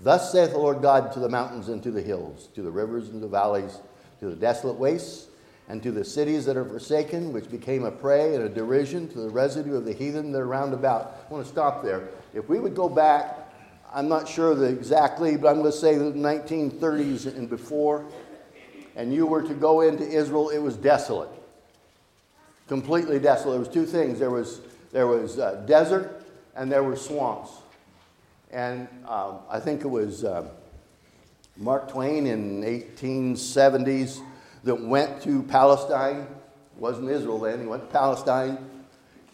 Thus 0.00 0.30
saith 0.30 0.52
the 0.52 0.58
Lord 0.58 0.80
God 0.80 1.12
to 1.12 1.20
the 1.20 1.28
mountains 1.28 1.68
and 1.68 1.82
to 1.82 1.90
the 1.90 2.00
hills, 2.00 2.48
to 2.54 2.62
the 2.62 2.70
rivers 2.70 3.08
and 3.08 3.20
the 3.20 3.28
valleys, 3.28 3.78
to 4.20 4.28
the 4.28 4.36
desolate 4.36 4.76
wastes, 4.76 5.26
and 5.68 5.82
to 5.82 5.90
the 5.90 6.04
cities 6.04 6.44
that 6.46 6.56
are 6.56 6.64
forsaken, 6.64 7.32
which 7.32 7.50
became 7.50 7.84
a 7.84 7.90
prey 7.90 8.36
and 8.36 8.44
a 8.44 8.48
derision 8.48 9.08
to 9.08 9.18
the 9.18 9.30
residue 9.30 9.76
of 9.76 9.84
the 9.84 9.92
heathen 9.92 10.30
that 10.30 10.38
are 10.38 10.46
round 10.46 10.74
about. 10.74 11.26
I 11.28 11.32
want 11.32 11.44
to 11.44 11.50
stop 11.50 11.82
there. 11.82 12.08
If 12.34 12.48
we 12.48 12.60
would 12.60 12.76
go 12.76 12.88
back, 12.88 13.52
I'm 13.92 14.08
not 14.08 14.28
sure 14.28 14.54
the 14.54 14.66
exactly, 14.66 15.36
but 15.36 15.48
I'm 15.48 15.60
going 15.60 15.72
to 15.72 15.76
say 15.76 15.96
the 15.96 16.04
1930s 16.04 17.36
and 17.36 17.48
before, 17.48 18.04
and 18.94 19.12
you 19.12 19.26
were 19.26 19.42
to 19.42 19.54
go 19.54 19.80
into 19.80 20.06
Israel, 20.06 20.50
it 20.50 20.58
was 20.58 20.76
desolate. 20.76 21.30
Completely 22.68 23.18
desolate. 23.18 23.52
There 23.52 23.58
was 23.60 23.68
two 23.68 23.86
things. 23.86 24.18
There 24.18 24.30
was 24.30 24.60
there 24.92 25.06
was 25.06 25.38
uh, 25.38 25.64
desert 25.66 26.24
and 26.54 26.70
there 26.70 26.82
were 26.82 26.96
swamps. 26.96 27.50
And 28.52 28.86
um, 29.08 29.38
I 29.50 29.58
think 29.58 29.82
it 29.82 29.88
was 29.88 30.22
uh, 30.22 30.48
Mark 31.56 31.90
Twain 31.90 32.26
in 32.26 32.62
1870s 32.62 34.20
that 34.62 34.80
went 34.80 35.20
to 35.22 35.42
Palestine. 35.42 36.20
It 36.20 36.80
wasn't 36.80 37.10
Israel 37.10 37.40
then. 37.40 37.60
He 37.60 37.66
went 37.66 37.82
to 37.82 37.92
Palestine. 37.92 38.58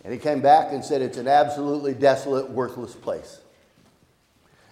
And 0.02 0.12
he 0.14 0.18
came 0.18 0.40
back 0.40 0.72
and 0.72 0.82
said, 0.82 1.02
It's 1.02 1.18
an 1.18 1.28
absolutely 1.28 1.92
desolate, 1.92 2.48
worthless 2.50 2.94
place. 2.94 3.40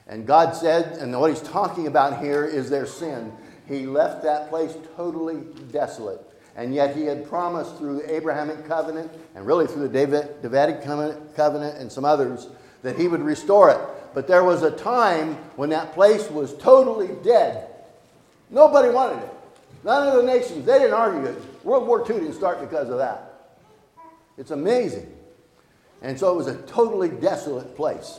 And 0.09 0.27
God 0.27 0.57
said, 0.57 0.97
and 0.99 1.19
what 1.21 1.31
he's 1.31 1.43
talking 1.43 1.87
about 1.87 2.23
here 2.23 2.47
is 2.47 2.71
their 2.71 2.87
sin. 2.87 3.31
He 3.67 3.87
left 3.87 4.23
that 4.23 4.49
place 4.49 4.75
totally 4.97 5.43
desolate. 5.71 6.28
And 6.59 6.75
yet 6.75 6.97
he 6.97 7.05
had 7.05 7.29
promised 7.29 7.77
through 7.77 8.01
the 8.01 8.13
Abrahamic 8.13 8.67
covenant 8.67 9.13
and 9.37 9.47
really 9.47 9.69
through 9.69 9.83
the 9.83 9.89
David, 9.89 10.43
Davidic 10.43 10.83
covenant 10.83 11.79
and 11.79 11.91
some 11.91 12.05
others 12.05 12.49
that 12.83 12.99
he 12.99 13.07
would 13.07 13.23
restore 13.23 13.71
it. 13.71 13.79
But 14.13 14.27
there 14.27 14.43
was 14.43 14.65
a 14.65 14.73
time 14.73 15.37
when 15.55 15.71
that 15.71 15.93
place 15.93 16.29
was 16.29 16.57
totally 16.57 17.11
dead. 17.23 17.69
Nobody 18.51 18.91
wanted 18.91 19.23
it. 19.23 19.31
None 19.85 20.09
of 20.09 20.17
the 20.17 20.23
nations, 20.25 20.67
they 20.67 20.81
didn't 20.81 20.95
argue 20.95 21.27
it. 21.27 21.65
World 21.65 21.87
War 21.87 22.01
II 22.01 22.19
didn't 22.19 22.33
start 22.33 22.61
because 22.61 22.91
of 22.91 22.99
that. 22.99 23.53
It's 24.37 24.51
amazing. 24.51 25.15
And 26.03 26.19
so 26.19 26.33
it 26.33 26.37
was 26.37 26.49
a 26.49 26.57
totally 26.63 27.09
desolate 27.09 27.77
place. 27.77 28.19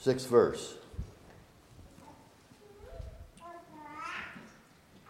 Sixth 0.00 0.28
verse. 0.28 0.74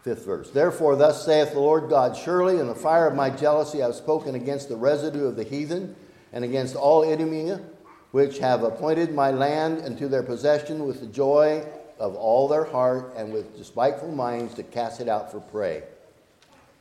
Fifth 0.05 0.27
verse. 0.27 0.51
Therefore, 0.51 0.97
thus 0.97 1.25
saith 1.25 1.53
the 1.53 1.61
Lord 1.61 1.89
God 1.89 2.15
Surely 2.15 2.59
in 2.59 2.67
the 2.67 2.75
fire 2.75 3.07
of 3.07 3.15
my 3.15 3.31
jealousy 3.31 3.83
I 3.83 3.87
have 3.87 3.95
spoken 3.95 4.35
against 4.35 4.69
the 4.69 4.77
residue 4.77 5.25
of 5.25 5.37
the 5.37 5.45
heathen, 5.45 5.97
and 6.31 6.45
against 6.45 6.77
all 6.77 7.11
Idumea, 7.11 7.63
which 8.11 8.39
have 8.39 8.65
appointed 8.65 9.15
my 9.15 9.31
land 9.31 9.81
unto 9.83 10.07
their 10.07 10.23
possession 10.23 10.85
with 10.85 11.01
the 11.01 11.07
joy 11.07 11.67
of 11.99 12.15
all 12.17 12.49
their 12.49 12.65
heart, 12.65 13.15
and 13.17 13.33
with 13.33 13.57
despiteful 13.57 14.13
minds 14.13 14.53
to 14.57 14.63
cast 14.63 15.01
it 15.01 15.09
out 15.09 15.33
for 15.33 15.41
prey. 15.41 15.85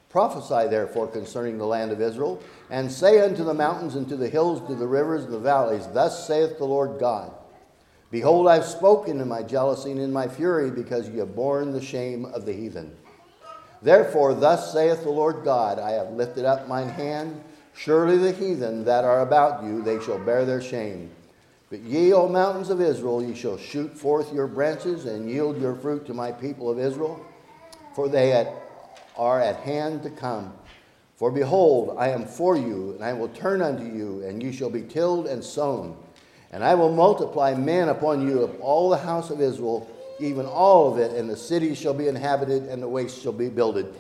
Prophesy 0.10 0.68
therefore 0.68 1.08
concerning 1.08 1.58
the 1.58 1.66
land 1.66 1.94
of 1.94 2.02
Israel, 2.02 2.44
and 2.70 2.92
say 2.92 3.22
unto 3.22 3.46
the 3.46 3.54
mountains, 3.54 3.96
and 3.96 4.10
to 4.10 4.18
the 4.18 4.28
hills, 4.28 4.68
to 4.68 4.76
the 4.76 4.86
rivers, 4.86 5.24
and 5.24 5.32
the 5.32 5.40
valleys, 5.40 5.88
Thus 5.94 6.28
saith 6.28 6.58
the 6.58 6.66
Lord 6.66 7.00
God 7.00 7.32
Behold, 8.12 8.50
I've 8.50 8.66
spoken 8.66 9.22
in 9.22 9.30
my 9.30 9.44
jealousy 9.44 9.92
and 9.92 10.02
in 10.02 10.12
my 10.12 10.28
fury, 10.28 10.70
because 10.70 11.08
ye 11.08 11.20
have 11.20 11.38
borne 11.38 11.72
the 11.72 11.82
shame 11.82 12.26
of 12.26 12.46
the 12.46 12.52
heathen. 12.52 12.98
Therefore, 13.84 14.34
thus 14.34 14.72
saith 14.72 15.04
the 15.04 15.10
Lord 15.10 15.44
God 15.44 15.78
I 15.78 15.92
have 15.92 16.12
lifted 16.12 16.46
up 16.46 16.68
mine 16.70 16.88
hand. 16.88 17.44
Surely 17.76 18.18
the 18.18 18.32
heathen 18.32 18.86
that 18.86 19.04
are 19.04 19.22
about 19.22 19.64
you, 19.64 19.82
they 19.82 20.00
shall 20.00 20.20
bear 20.20 20.46
their 20.46 20.62
shame. 20.62 21.12
But 21.70 21.82
ye, 21.82 22.14
O 22.14 22.30
mountains 22.30 22.70
of 22.70 22.80
Israel, 22.80 23.22
ye 23.22 23.36
shall 23.36 23.58
shoot 23.58 23.98
forth 23.98 24.32
your 24.32 24.48
branches 24.48 25.06
and 25.06 25.30
yield 25.30 25.60
your 25.60 25.76
fruit 25.76 26.06
to 26.06 26.14
my 26.14 26.32
people 26.32 26.70
of 26.70 26.80
Israel, 26.80 27.26
for 27.96 28.08
they 28.08 28.32
at, 28.32 28.54
are 29.18 29.42
at 29.42 29.58
hand 29.58 30.04
to 30.04 30.10
come. 30.12 30.54
For 31.16 31.32
behold, 31.32 31.98
I 31.98 32.10
am 32.10 32.26
for 32.26 32.56
you, 32.56 32.94
and 32.94 33.04
I 33.04 33.14
will 33.14 33.30
turn 33.30 33.62
unto 33.62 33.84
you, 33.84 34.24
and 34.24 34.42
ye 34.42 34.52
shall 34.52 34.70
be 34.70 34.84
tilled 34.84 35.28
and 35.28 35.44
sown. 35.44 35.98
And 36.52 36.64
I 36.64 36.76
will 36.76 36.94
multiply 36.94 37.56
men 37.56 37.90
upon 37.90 38.28
you 38.28 38.44
of 38.44 38.62
all 38.62 38.90
the 38.90 38.98
house 38.98 39.30
of 39.30 39.42
Israel 39.42 39.90
even 40.20 40.46
all 40.46 40.92
of 40.92 41.00
it, 41.00 41.12
and 41.12 41.30
the 41.30 41.36
cities 41.36 41.78
shall 41.78 41.94
be 41.94 42.08
inhabited, 42.08 42.64
and 42.64 42.82
the 42.82 42.88
wastes 42.88 43.22
shall 43.22 43.32
be 43.32 43.50
builded. 43.50 43.94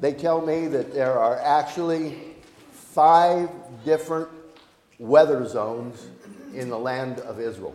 They 0.00 0.12
tell 0.12 0.44
me 0.44 0.66
that 0.68 0.92
there 0.92 1.18
are 1.18 1.38
actually 1.38 2.18
five 2.72 3.50
different 3.84 4.28
weather 4.98 5.46
zones 5.46 6.08
in 6.54 6.68
the 6.68 6.78
land 6.78 7.20
of 7.20 7.40
Israel. 7.40 7.74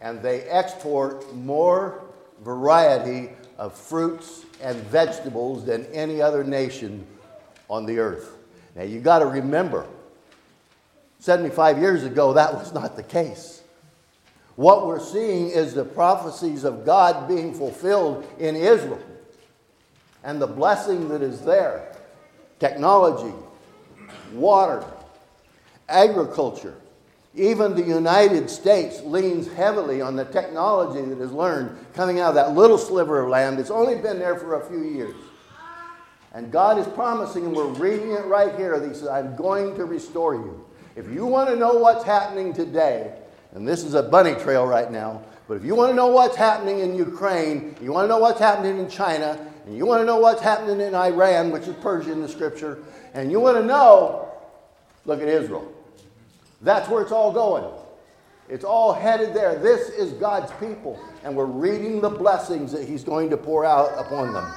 And 0.00 0.22
they 0.22 0.42
export 0.42 1.34
more 1.34 2.02
variety 2.42 3.30
of 3.58 3.74
fruits 3.74 4.44
and 4.62 4.76
vegetables 4.84 5.64
than 5.64 5.86
any 5.86 6.20
other 6.20 6.44
nation 6.44 7.06
on 7.68 7.86
the 7.86 7.98
earth. 7.98 8.36
Now 8.76 8.82
you 8.82 9.00
got 9.00 9.20
to 9.20 9.26
remember, 9.26 9.86
75 11.20 11.78
years 11.78 12.04
ago, 12.04 12.34
that 12.34 12.52
was 12.52 12.72
not 12.72 12.96
the 12.96 13.02
case. 13.02 13.62
What 14.56 14.86
we're 14.86 15.00
seeing 15.00 15.48
is 15.48 15.74
the 15.74 15.84
prophecies 15.84 16.64
of 16.64 16.84
God 16.84 17.26
being 17.26 17.54
fulfilled 17.54 18.26
in 18.38 18.54
Israel 18.54 19.02
and 20.22 20.40
the 20.40 20.46
blessing 20.46 21.08
that 21.08 21.22
is 21.22 21.40
there 21.42 21.96
technology, 22.60 23.34
water, 24.32 24.84
agriculture. 25.88 26.76
Even 27.34 27.74
the 27.74 27.82
United 27.82 28.48
States 28.48 29.00
leans 29.02 29.52
heavily 29.52 30.00
on 30.00 30.14
the 30.14 30.24
technology 30.24 31.02
that 31.02 31.20
is 31.20 31.32
learned 31.32 31.76
coming 31.92 32.20
out 32.20 32.28
of 32.28 32.34
that 32.36 32.54
little 32.54 32.78
sliver 32.78 33.20
of 33.20 33.28
land 33.28 33.58
that's 33.58 33.72
only 33.72 33.96
been 33.96 34.20
there 34.20 34.36
for 34.36 34.62
a 34.62 34.68
few 34.68 34.84
years. 34.84 35.16
And 36.32 36.50
God 36.52 36.78
is 36.78 36.86
promising, 36.86 37.46
and 37.46 37.54
we're 37.54 37.66
reading 37.66 38.12
it 38.12 38.24
right 38.26 38.54
here, 38.56 38.80
He 38.86 38.94
says, 38.94 39.08
I'm 39.08 39.34
going 39.34 39.74
to 39.76 39.84
restore 39.84 40.34
you. 40.34 40.64
If 40.94 41.08
you 41.10 41.26
want 41.26 41.48
to 41.50 41.56
know 41.56 41.74
what's 41.74 42.04
happening 42.04 42.52
today, 42.52 43.14
and 43.54 43.66
this 43.66 43.84
is 43.84 43.94
a 43.94 44.02
bunny 44.02 44.34
trail 44.34 44.66
right 44.66 44.90
now, 44.90 45.22
but 45.46 45.54
if 45.54 45.64
you 45.64 45.74
want 45.74 45.90
to 45.90 45.96
know 45.96 46.08
what's 46.08 46.36
happening 46.36 46.80
in 46.80 46.94
Ukraine, 46.96 47.76
you 47.80 47.92
want 47.92 48.04
to 48.04 48.08
know 48.08 48.18
what's 48.18 48.40
happening 48.40 48.78
in 48.78 48.88
China, 48.88 49.38
and 49.66 49.76
you 49.76 49.86
want 49.86 50.00
to 50.00 50.04
know 50.04 50.18
what's 50.18 50.42
happening 50.42 50.80
in 50.80 50.94
Iran, 50.94 51.50
which 51.50 51.68
is 51.68 51.74
Persia 51.76 52.12
in 52.12 52.20
the 52.20 52.28
scripture, 52.28 52.78
and 53.14 53.30
you 53.30 53.40
want 53.40 53.56
to 53.56 53.64
know, 53.64 54.28
look 55.04 55.20
at 55.20 55.28
Israel. 55.28 55.70
That's 56.62 56.88
where 56.88 57.02
it's 57.02 57.12
all 57.12 57.32
going. 57.32 57.64
It's 58.48 58.64
all 58.64 58.92
headed 58.92 59.34
there. 59.34 59.58
This 59.58 59.88
is 59.90 60.12
God's 60.12 60.52
people, 60.58 60.98
and 61.22 61.36
we're 61.36 61.44
reading 61.44 62.00
the 62.00 62.10
blessings 62.10 62.72
that 62.72 62.86
He's 62.86 63.04
going 63.04 63.30
to 63.30 63.36
pour 63.36 63.64
out 63.64 63.92
upon 63.98 64.32
them. 64.32 64.52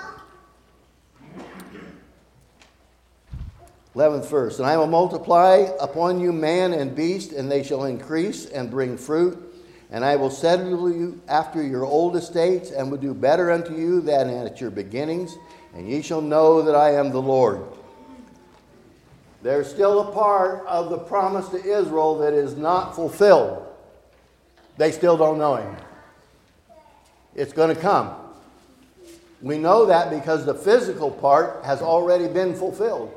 11th 3.98 4.30
verse. 4.30 4.60
And 4.60 4.68
I 4.68 4.78
will 4.78 4.88
multiply 4.88 5.68
upon 5.80 6.20
you 6.20 6.32
man 6.32 6.74
and 6.74 6.96
beast, 6.96 7.32
and 7.32 7.52
they 7.52 7.64
shall 7.64 7.86
increase 7.86 8.46
and 8.46 8.70
bring 8.70 8.96
fruit. 8.96 9.44
And 9.90 10.06
I 10.06 10.18
will 10.18 10.30
settle 10.30 10.92
you 10.92 11.20
after 11.28 11.64
your 11.64 11.84
old 11.84 12.16
estates, 12.16 12.70
and 12.70 12.92
will 12.92 13.00
do 13.00 13.16
better 13.16 13.52
unto 13.52 13.76
you 13.76 14.02
than 14.02 14.30
at 14.30 14.62
your 14.62 14.70
beginnings. 14.70 15.36
And 15.74 15.90
ye 15.90 16.04
shall 16.04 16.22
know 16.22 16.62
that 16.62 16.76
I 16.76 16.94
am 16.94 17.10
the 17.10 17.22
Lord. 17.22 17.64
There's 19.42 19.68
still 19.68 20.10
a 20.10 20.12
part 20.12 20.66
of 20.68 20.90
the 20.90 20.98
promise 21.00 21.48
to 21.50 21.58
Israel 21.58 22.20
that 22.20 22.34
is 22.34 22.56
not 22.56 22.96
fulfilled. 22.96 23.66
They 24.78 24.92
still 24.92 25.18
don't 25.18 25.40
know 25.40 25.56
Him. 25.56 25.76
It's 27.34 27.54
going 27.54 27.74
to 27.74 27.82
come. 27.82 28.14
We 29.42 29.58
know 29.58 29.88
that 29.88 30.10
because 30.12 30.46
the 30.46 30.54
physical 30.54 31.10
part 31.10 31.64
has 31.64 31.82
already 31.82 32.28
been 32.28 32.56
fulfilled. 32.56 33.14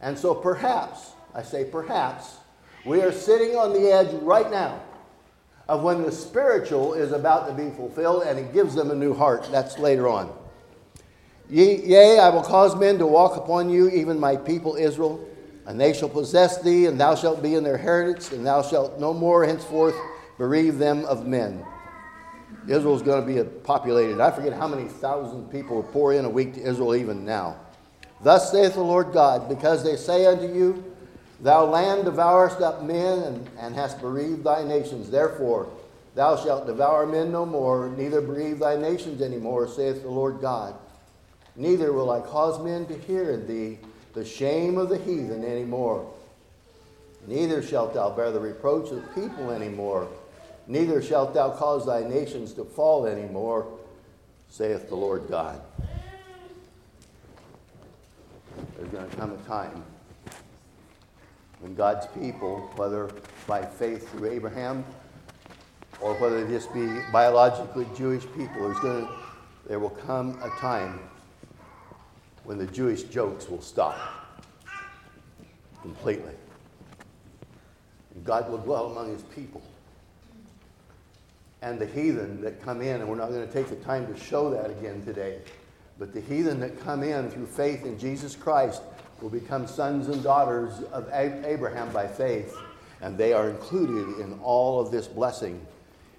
And 0.00 0.18
so 0.18 0.34
perhaps, 0.34 1.12
I 1.34 1.42
say 1.42 1.64
perhaps, 1.64 2.36
we 2.84 3.02
are 3.02 3.12
sitting 3.12 3.56
on 3.56 3.72
the 3.72 3.92
edge 3.92 4.12
right 4.22 4.50
now 4.50 4.80
of 5.68 5.82
when 5.82 6.02
the 6.02 6.12
spiritual 6.12 6.94
is 6.94 7.12
about 7.12 7.46
to 7.48 7.54
be 7.54 7.70
fulfilled 7.70 8.22
and 8.22 8.38
it 8.38 8.52
gives 8.52 8.74
them 8.74 8.90
a 8.90 8.94
new 8.94 9.12
heart. 9.12 9.48
That's 9.50 9.78
later 9.78 10.08
on. 10.08 10.32
Yea, 11.50 12.18
I 12.18 12.28
will 12.28 12.42
cause 12.42 12.76
men 12.76 12.98
to 12.98 13.06
walk 13.06 13.36
upon 13.36 13.70
you, 13.70 13.88
even 13.90 14.20
my 14.20 14.36
people 14.36 14.76
Israel, 14.76 15.26
and 15.66 15.80
they 15.80 15.94
shall 15.94 16.08
possess 16.08 16.60
thee, 16.60 16.86
and 16.86 17.00
thou 17.00 17.14
shalt 17.14 17.42
be 17.42 17.54
in 17.54 17.64
their 17.64 17.78
heritage, 17.78 18.32
and 18.32 18.46
thou 18.46 18.62
shalt 18.62 19.00
no 19.00 19.14
more 19.14 19.44
henceforth 19.44 19.94
bereave 20.36 20.78
them 20.78 21.04
of 21.06 21.26
men. 21.26 21.64
Israel's 22.66 23.02
going 23.02 23.26
to 23.26 23.44
be 23.44 23.48
populated. 23.64 24.20
I 24.20 24.30
forget 24.30 24.52
how 24.52 24.68
many 24.68 24.88
thousand 24.88 25.50
people 25.50 25.82
pour 25.82 26.12
in 26.12 26.26
a 26.26 26.30
week 26.30 26.54
to 26.54 26.60
Israel 26.60 26.94
even 26.94 27.24
now. 27.24 27.56
Thus 28.20 28.50
saith 28.50 28.74
the 28.74 28.80
Lord 28.80 29.12
God, 29.12 29.48
because 29.48 29.84
they 29.84 29.96
say 29.96 30.26
unto 30.26 30.52
you, 30.52 30.84
Thou 31.40 31.66
land 31.66 32.04
devourest 32.04 32.60
up 32.60 32.82
men 32.82 33.20
and, 33.20 33.50
and 33.58 33.74
hast 33.74 34.00
bereaved 34.00 34.42
thy 34.42 34.64
nations. 34.64 35.08
Therefore, 35.08 35.68
thou 36.16 36.36
shalt 36.36 36.66
devour 36.66 37.06
men 37.06 37.30
no 37.30 37.46
more, 37.46 37.88
neither 37.96 38.20
bereave 38.20 38.58
thy 38.58 38.76
nations 38.76 39.22
any 39.22 39.36
more, 39.36 39.68
saith 39.68 40.02
the 40.02 40.10
Lord 40.10 40.40
God. 40.40 40.74
Neither 41.54 41.92
will 41.92 42.10
I 42.10 42.20
cause 42.20 42.62
men 42.62 42.86
to 42.86 42.98
hear 42.98 43.30
in 43.30 43.46
thee 43.46 43.78
the 44.14 44.24
shame 44.24 44.78
of 44.78 44.88
the 44.88 44.98
heathen 44.98 45.44
any 45.44 45.64
more. 45.64 46.12
Neither 47.28 47.62
shalt 47.62 47.94
thou 47.94 48.10
bear 48.10 48.32
the 48.32 48.40
reproach 48.40 48.90
of 48.90 49.14
people 49.14 49.50
any 49.52 49.68
more. 49.68 50.08
Neither 50.66 51.00
shalt 51.02 51.34
thou 51.34 51.50
cause 51.50 51.86
thy 51.86 52.02
nations 52.02 52.52
to 52.54 52.64
fall 52.64 53.06
any 53.06 53.28
more, 53.28 53.66
saith 54.48 54.88
the 54.88 54.96
Lord 54.96 55.28
God. 55.28 55.60
There's 58.76 58.88
going 58.90 59.08
to 59.08 59.16
come 59.16 59.32
a 59.32 59.48
time 59.48 59.84
when 61.60 61.74
God's 61.74 62.06
people, 62.08 62.70
whether 62.76 63.10
by 63.46 63.64
faith 63.64 64.10
through 64.10 64.30
Abraham 64.30 64.84
or 66.00 66.14
whether 66.14 66.38
it 66.38 66.48
just 66.48 66.72
be 66.72 66.86
biologically 67.12 67.86
Jewish 67.96 68.24
people, 68.36 68.62
there's 68.62 68.78
going 68.80 69.06
to, 69.06 69.12
there 69.66 69.78
will 69.78 69.90
come 69.90 70.38
a 70.42 70.50
time 70.60 71.00
when 72.44 72.58
the 72.58 72.66
Jewish 72.66 73.02
jokes 73.04 73.48
will 73.48 73.60
stop 73.60 73.98
completely. 75.82 76.32
And 78.14 78.24
God 78.24 78.48
will 78.50 78.58
dwell 78.58 78.86
among 78.86 79.10
his 79.10 79.22
people. 79.22 79.62
And 81.60 81.80
the 81.80 81.86
heathen 81.86 82.40
that 82.42 82.62
come 82.62 82.80
in, 82.80 83.00
and 83.00 83.08
we're 83.08 83.16
not 83.16 83.30
going 83.30 83.46
to 83.46 83.52
take 83.52 83.68
the 83.68 83.76
time 83.76 84.06
to 84.12 84.18
show 84.18 84.50
that 84.50 84.70
again 84.70 85.04
today, 85.04 85.40
but 85.98 86.14
the 86.14 86.20
heathen 86.20 86.60
that 86.60 86.80
come 86.80 87.02
in 87.02 87.30
through 87.30 87.46
faith 87.46 87.84
in 87.84 87.98
Jesus 87.98 88.36
Christ 88.36 88.82
will 89.20 89.30
become 89.30 89.66
sons 89.66 90.08
and 90.08 90.22
daughters 90.22 90.80
of 90.92 91.08
Abraham 91.12 91.92
by 91.92 92.06
faith, 92.06 92.56
and 93.00 93.18
they 93.18 93.32
are 93.32 93.50
included 93.50 94.20
in 94.20 94.38
all 94.42 94.80
of 94.80 94.90
this 94.90 95.08
blessing. 95.08 95.60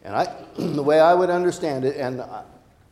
And 0.03 0.15
I, 0.15 0.25
the 0.57 0.83
way 0.83 0.99
I 0.99 1.13
would 1.13 1.29
understand 1.29 1.85
it, 1.85 1.95
and 1.95 2.21
I, 2.21 2.43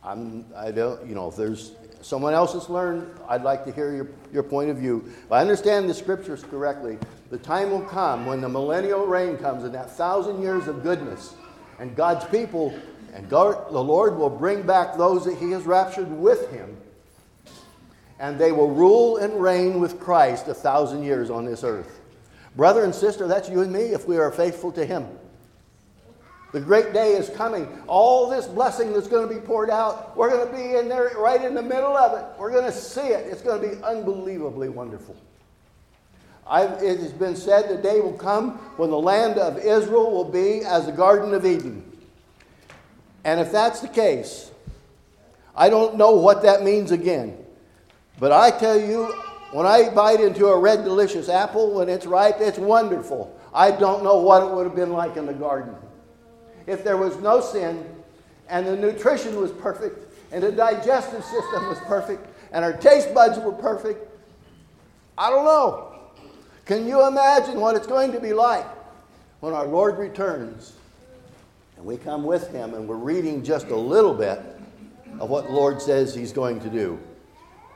I'm, 0.03 0.45
I 0.55 0.71
don't, 0.71 1.05
you 1.05 1.15
know, 1.15 1.27
if 1.27 1.35
there's 1.35 1.73
someone 2.01 2.33
else 2.33 2.53
that's 2.53 2.69
learned, 2.69 3.09
I'd 3.27 3.43
like 3.43 3.65
to 3.65 3.71
hear 3.71 3.93
your, 3.93 4.07
your 4.31 4.43
point 4.43 4.69
of 4.69 4.77
view. 4.77 5.03
If 5.25 5.31
I 5.31 5.41
understand 5.41 5.89
the 5.89 5.93
scriptures 5.93 6.43
correctly, 6.43 6.97
the 7.29 7.37
time 7.37 7.71
will 7.71 7.81
come 7.81 8.25
when 8.25 8.39
the 8.39 8.47
millennial 8.47 9.05
reign 9.05 9.37
comes 9.37 9.65
and 9.65 9.73
that 9.73 9.91
thousand 9.91 10.41
years 10.41 10.67
of 10.67 10.83
goodness, 10.83 11.35
and 11.79 11.95
God's 11.95 12.25
people 12.25 12.73
and 13.13 13.29
God, 13.29 13.71
the 13.71 13.83
Lord 13.83 14.17
will 14.17 14.29
bring 14.29 14.63
back 14.63 14.97
those 14.97 15.25
that 15.25 15.37
He 15.37 15.51
has 15.51 15.63
raptured 15.63 16.11
with 16.11 16.51
Him 16.51 16.77
and 18.19 18.39
they 18.39 18.51
will 18.51 18.69
rule 18.69 19.17
and 19.17 19.41
reign 19.41 19.79
with 19.79 19.99
Christ 19.99 20.47
a 20.47 20.53
thousand 20.53 21.03
years 21.03 21.29
on 21.29 21.45
this 21.45 21.63
earth. 21.63 21.99
Brother 22.55 22.83
and 22.83 22.93
sister, 22.93 23.27
that's 23.27 23.49
you 23.49 23.61
and 23.61 23.71
me 23.71 23.81
if 23.81 24.07
we 24.07 24.17
are 24.17 24.31
faithful 24.31 24.71
to 24.71 24.85
Him. 24.85 25.05
The 26.53 26.61
great 26.61 26.93
day 26.93 27.11
is 27.11 27.29
coming. 27.29 27.67
All 27.87 28.29
this 28.29 28.47
blessing 28.47 28.93
that's 28.93 29.07
going 29.07 29.27
to 29.27 29.33
be 29.33 29.39
poured 29.39 29.69
out, 29.69 30.15
we're 30.17 30.29
going 30.29 30.47
to 30.47 30.55
be 30.55 30.75
in 30.75 30.87
there 30.87 31.11
right 31.17 31.43
in 31.43 31.53
the 31.53 31.61
middle 31.61 31.95
of 31.95 32.17
it. 32.17 32.25
We're 32.39 32.51
going 32.51 32.65
to 32.65 32.71
see 32.71 33.01
it. 33.01 33.27
It's 33.27 33.41
going 33.41 33.61
to 33.61 33.75
be 33.75 33.83
unbelievably 33.83 34.69
wonderful. 34.69 35.15
I've, 36.49 36.81
it 36.81 36.99
has 36.99 37.11
been 37.11 37.35
said 37.35 37.69
the 37.69 37.81
day 37.81 37.99
will 37.99 38.13
come 38.13 38.51
when 38.77 38.89
the 38.89 38.99
land 38.99 39.37
of 39.37 39.57
Israel 39.57 40.09
will 40.09 40.31
be 40.31 40.61
as 40.61 40.85
the 40.85 40.93
Garden 40.93 41.33
of 41.33 41.45
Eden. 41.45 41.86
And 43.23 43.39
if 43.39 43.51
that's 43.51 43.81
the 43.81 43.87
case, 43.87 44.51
I 45.55 45.69
don't 45.69 45.97
know 45.97 46.11
what 46.11 46.43
that 46.43 46.63
means 46.63 46.91
again. 46.91 47.37
But 48.19 48.31
I 48.31 48.51
tell 48.51 48.79
you, 48.79 49.05
when 49.51 49.65
I 49.65 49.89
bite 49.89 50.19
into 50.19 50.47
a 50.47 50.59
red 50.59 50.83
delicious 50.83 51.29
apple 51.29 51.73
when 51.73 51.89
it's 51.89 52.05
ripe, 52.05 52.37
it's 52.39 52.57
wonderful. 52.57 53.35
I 53.53 53.71
don't 53.71 54.03
know 54.03 54.17
what 54.17 54.43
it 54.43 54.53
would 54.53 54.65
have 54.65 54.75
been 54.75 54.91
like 54.93 55.17
in 55.17 55.25
the 55.25 55.33
garden. 55.33 55.75
If 56.67 56.83
there 56.83 56.97
was 56.97 57.17
no 57.17 57.41
sin 57.41 57.85
and 58.49 58.67
the 58.67 58.75
nutrition 58.75 59.39
was 59.39 59.51
perfect 59.51 60.13
and 60.31 60.43
the 60.43 60.51
digestive 60.51 61.23
system 61.23 61.67
was 61.67 61.79
perfect 61.79 62.27
and 62.51 62.63
our 62.63 62.73
taste 62.73 63.13
buds 63.13 63.39
were 63.39 63.53
perfect, 63.53 64.07
I 65.17 65.29
don't 65.29 65.45
know. 65.45 65.95
Can 66.65 66.85
you 66.85 67.07
imagine 67.07 67.59
what 67.59 67.75
it's 67.75 67.87
going 67.87 68.11
to 68.11 68.19
be 68.19 68.33
like 68.33 68.67
when 69.39 69.53
our 69.53 69.65
Lord 69.65 69.97
returns 69.97 70.73
and 71.77 71.85
we 71.85 71.97
come 71.97 72.23
with 72.23 72.51
him 72.51 72.73
and 72.73 72.87
we're 72.87 72.95
reading 72.95 73.43
just 73.43 73.67
a 73.67 73.75
little 73.75 74.13
bit 74.13 74.39
of 75.19 75.29
what 75.29 75.49
Lord 75.49 75.81
says 75.81 76.13
he's 76.13 76.31
going 76.31 76.59
to 76.61 76.69
do? 76.69 76.99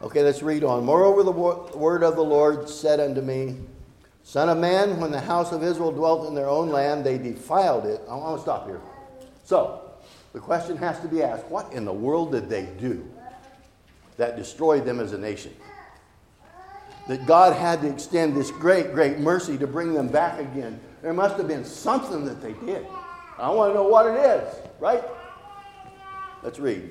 Okay, 0.02 0.24
let's 0.24 0.41
read 0.41 0.64
on. 0.64 0.84
Moreover, 0.84 1.24
the 1.24 1.32
word 1.32 2.04
of 2.04 2.16
the 2.16 2.24
Lord 2.24 2.68
said 2.68 2.99
unto 2.99 3.22
me, 3.22 3.58
Son 4.24 4.49
of 4.49 4.58
man, 4.58 4.99
when 4.99 5.12
the 5.12 5.20
house 5.20 5.52
of 5.52 5.64
Israel 5.64 5.91
dwelt 5.91 6.28
in 6.28 6.34
their 6.34 6.49
own 6.49 6.70
land, 6.70 7.04
they 7.04 7.18
defiled 7.18 7.86
it. 7.86 8.02
I 8.10 8.16
want 8.16 8.38
to 8.38 8.41
stop 8.41 8.66
here. 8.68 8.82
So, 9.43 9.82
the 10.34 10.39
question 10.39 10.78
has 10.78 10.99
to 11.02 11.08
be 11.08 11.22
asked 11.22 11.45
what 11.45 11.72
in 11.74 11.86
the 11.86 11.93
world 11.93 12.32
did 12.32 12.49
they 12.49 12.66
do 12.80 13.08
that 14.18 14.38
destroyed 14.38 14.86
them 14.86 14.99
as 14.99 15.14
a 15.14 15.18
nation? 15.18 15.54
That 17.08 17.26
God 17.26 17.56
had 17.56 17.82
to 17.82 17.89
extend 17.89 18.36
this 18.36 18.52
great, 18.52 18.93
great 18.93 19.20
mercy 19.20 19.58
to 19.58 19.68
bring 19.68 19.93
them 19.93 20.08
back 20.08 20.39
again. 20.39 20.80
There 21.02 21.14
must 21.14 21.38
have 21.38 21.47
been 21.47 21.66
something 21.66 22.26
that 22.26 22.41
they 22.41 22.54
did. 22.54 22.86
I 23.38 23.49
want 23.49 23.71
to 23.71 23.75
know 23.75 23.88
what 23.88 24.05
it 24.05 24.19
is, 24.19 24.55
right? 24.79 25.03
Let's 26.43 26.59
read. 26.59 26.89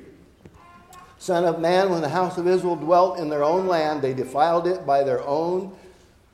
Son 1.19 1.45
of 1.45 1.61
man, 1.61 1.91
when 1.91 2.01
the 2.01 2.09
house 2.09 2.39
of 2.39 2.47
Israel 2.47 2.77
dwelt 2.77 3.19
in 3.19 3.29
their 3.29 3.45
own 3.45 3.67
land, 3.67 4.01
they 4.01 4.15
defiled 4.15 4.67
it 4.67 4.87
by 4.87 5.03
their 5.03 5.23
own 5.27 5.73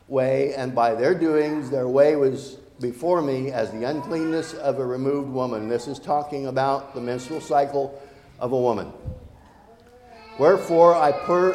way 0.08 0.54
and 0.54 0.74
by 0.74 0.94
their 0.94 1.14
doings. 1.14 1.70
Their 1.70 1.88
way 1.88 2.14
was 2.14 2.58
before 2.80 3.22
me 3.22 3.50
as 3.50 3.70
the 3.72 3.84
uncleanness 3.84 4.54
of 4.54 4.78
a 4.78 4.86
removed 4.86 5.30
woman. 5.30 5.68
This 5.68 5.88
is 5.88 5.98
talking 5.98 6.46
about 6.46 6.94
the 6.94 7.00
menstrual 7.00 7.40
cycle 7.40 8.00
of 8.38 8.52
a 8.52 8.58
woman. 8.58 8.92
Wherefore 10.38 10.94
I 10.94 11.12
pour, 11.12 11.54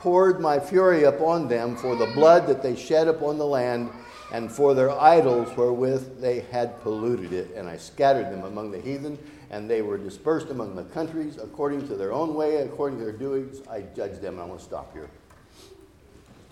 poured 0.00 0.40
my 0.40 0.58
fury 0.58 1.04
upon 1.04 1.48
them 1.48 1.76
for 1.76 1.94
the 1.94 2.06
blood 2.06 2.46
that 2.48 2.62
they 2.62 2.74
shed 2.74 3.08
upon 3.08 3.38
the 3.38 3.46
land 3.46 3.90
and 4.32 4.50
for 4.50 4.74
their 4.74 4.90
idols 4.90 5.56
wherewith 5.56 6.20
they 6.20 6.40
had 6.40 6.80
polluted 6.82 7.32
it. 7.32 7.54
And 7.54 7.68
I 7.68 7.76
scattered 7.76 8.30
them 8.30 8.44
among 8.44 8.70
the 8.70 8.80
heathen, 8.80 9.18
and 9.50 9.68
they 9.68 9.82
were 9.82 9.96
dispersed 9.96 10.50
among 10.50 10.76
the 10.76 10.84
countries 10.84 11.38
according 11.38 11.88
to 11.88 11.96
their 11.96 12.12
own 12.12 12.34
way, 12.34 12.56
according 12.56 12.98
to 12.98 13.04
their 13.04 13.12
doings. 13.12 13.66
I 13.68 13.82
judged 13.96 14.20
them. 14.20 14.34
And 14.34 14.42
I 14.42 14.44
want 14.44 14.60
to 14.60 14.64
stop 14.64 14.92
here. 14.92 15.08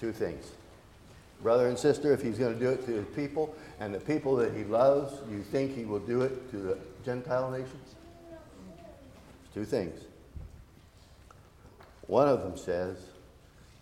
Two 0.01 0.13
things. 0.13 0.53
Brother 1.43 1.69
and 1.69 1.79
sister, 1.79 2.13
if 2.13 2.23
he's 2.23 2.39
going 2.39 2.55
to 2.55 2.59
do 2.59 2.71
it 2.71 2.87
to 2.87 2.93
his 2.93 3.07
people 3.15 3.55
and 3.79 3.95
the 3.95 4.01
people 4.01 4.37
that 4.37 4.55
he 4.55 4.65
loves, 4.65 5.15
you 5.31 5.43
think 5.43 5.77
he 5.77 5.85
will 5.85 5.99
do 5.99 6.23
it 6.23 6.51
to 6.51 6.57
the 6.57 6.79
Gentile 7.05 7.51
nations? 7.51 7.95
Two 9.53 9.67
things. 9.67 10.01
One 12.07 12.29
of 12.29 12.43
them 12.43 12.57
says 12.57 12.97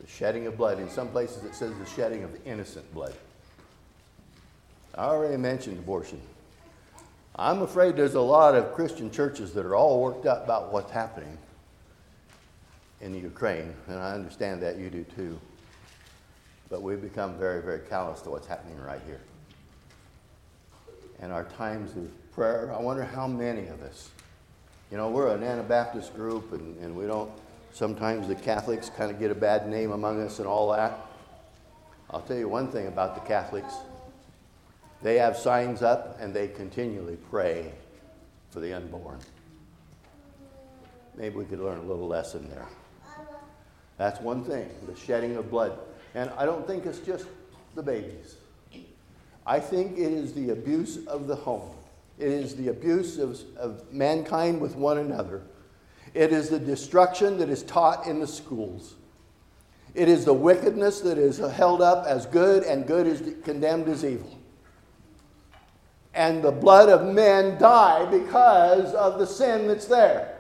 the 0.01 0.07
shedding 0.07 0.47
of 0.47 0.57
blood. 0.57 0.80
In 0.80 0.90
some 0.90 1.09
places 1.09 1.45
it 1.45 1.55
says 1.55 1.72
the 1.78 1.86
shedding 1.86 2.24
of 2.24 2.30
innocent 2.45 2.92
blood. 2.92 3.14
I 4.97 5.07
already 5.07 5.36
mentioned 5.36 5.78
abortion. 5.78 6.20
I'm 7.36 7.62
afraid 7.62 7.97
there's 7.97 8.14
a 8.14 8.20
lot 8.20 8.55
of 8.55 8.72
Christian 8.74 9.11
churches 9.11 9.53
that 9.55 9.66
are 9.66 9.74
all 9.74 10.01
worked 10.01 10.24
up 10.24 10.45
about 10.45 10.72
what's 10.72 10.92
happening 10.92 11.36
in 13.01 13.12
Ukraine, 13.20 13.74
and 13.88 13.99
I 13.99 14.12
understand 14.12 14.62
that 14.62 14.78
you 14.78 14.90
do 14.90 15.05
too. 15.16 15.40
But 16.70 16.82
we've 16.82 17.03
become 17.03 17.36
very, 17.36 17.61
very 17.61 17.80
callous 17.80 18.20
to 18.22 18.30
what's 18.30 18.47
happening 18.47 18.80
right 18.80 19.01
here. 19.05 19.20
And 21.20 21.32
our 21.32 21.45
times 21.45 21.97
of 21.97 22.09
prayer, 22.32 22.72
I 22.72 22.80
wonder 22.80 23.03
how 23.03 23.26
many 23.26 23.66
of 23.66 23.82
us, 23.82 24.11
you 24.92 24.97
know, 24.97 25.11
we're 25.11 25.34
an 25.34 25.42
Anabaptist 25.42 26.14
group, 26.14 26.53
and, 26.53 26.78
and 26.78 26.97
we 26.97 27.07
don't, 27.07 27.30
sometimes 27.72 28.28
the 28.28 28.36
Catholics 28.36 28.90
kind 28.97 29.11
of 29.11 29.18
get 29.18 29.32
a 29.32 29.34
bad 29.34 29.68
name 29.68 29.90
among 29.90 30.22
us 30.22 30.38
and 30.38 30.47
all 30.47 30.70
that. 30.70 31.01
I'll 32.11 32.22
tell 32.22 32.36
you 32.36 32.49
one 32.49 32.68
thing 32.68 32.86
about 32.86 33.16
the 33.16 33.22
Catholics 33.22 33.74
they 35.05 35.18
have 35.18 35.36
signs 35.36 35.82
up 35.82 36.16
and 36.18 36.32
they 36.32 36.48
continually 36.48 37.18
pray 37.30 37.70
for 38.48 38.61
the 38.61 38.72
unborn. 38.72 39.18
Maybe 41.14 41.36
we 41.36 41.44
could 41.44 41.61
learn 41.61 41.76
a 41.76 41.82
little 41.82 42.09
lesson 42.09 42.48
there. 42.48 42.66
That's 43.98 44.18
one 44.22 44.42
thing, 44.42 44.70
the 44.88 44.96
shedding 44.96 45.36
of 45.36 45.50
blood. 45.50 45.78
And 46.14 46.30
I 46.38 46.46
don't 46.46 46.66
think 46.66 46.86
it's 46.86 47.00
just 47.00 47.26
the 47.74 47.82
babies. 47.82 48.36
I 49.46 49.61
think 49.61 49.98
it 49.98 50.11
is 50.11 50.32
the 50.32 50.50
abuse 50.50 51.07
of 51.07 51.26
the 51.26 51.36
home. 51.36 51.76
It 52.18 52.28
is 52.28 52.57
the 52.57 52.68
abuse 52.68 53.18
of, 53.18 53.38
of 53.59 53.92
mankind 53.92 54.59
with 54.59 54.74
one 54.74 54.96
another. 54.96 55.42
It 56.14 56.32
is 56.32 56.48
the 56.48 56.59
destruction 56.59 57.36
that 57.38 57.50
is 57.50 57.62
taught 57.64 58.07
in 58.07 58.20
the 58.20 58.26
schools. 58.26 58.94
It 59.94 60.09
is 60.09 60.24
the 60.24 60.32
wickedness 60.32 61.02
that 61.02 61.18
is 61.18 61.36
held 61.36 61.82
up 61.82 62.07
as 62.07 62.24
good 62.24 62.62
and 62.62 62.86
good 62.86 63.07
is 63.07 63.34
condemned 63.44 63.88
as 63.88 64.02
evil 64.02 64.38
and 66.14 66.42
the 66.42 66.52
blood 66.52 66.88
of 66.88 67.12
men 67.12 67.58
die 67.58 68.04
because 68.06 68.94
of 68.94 69.18
the 69.18 69.26
sin 69.26 69.66
that's 69.66 69.86
there. 69.86 70.38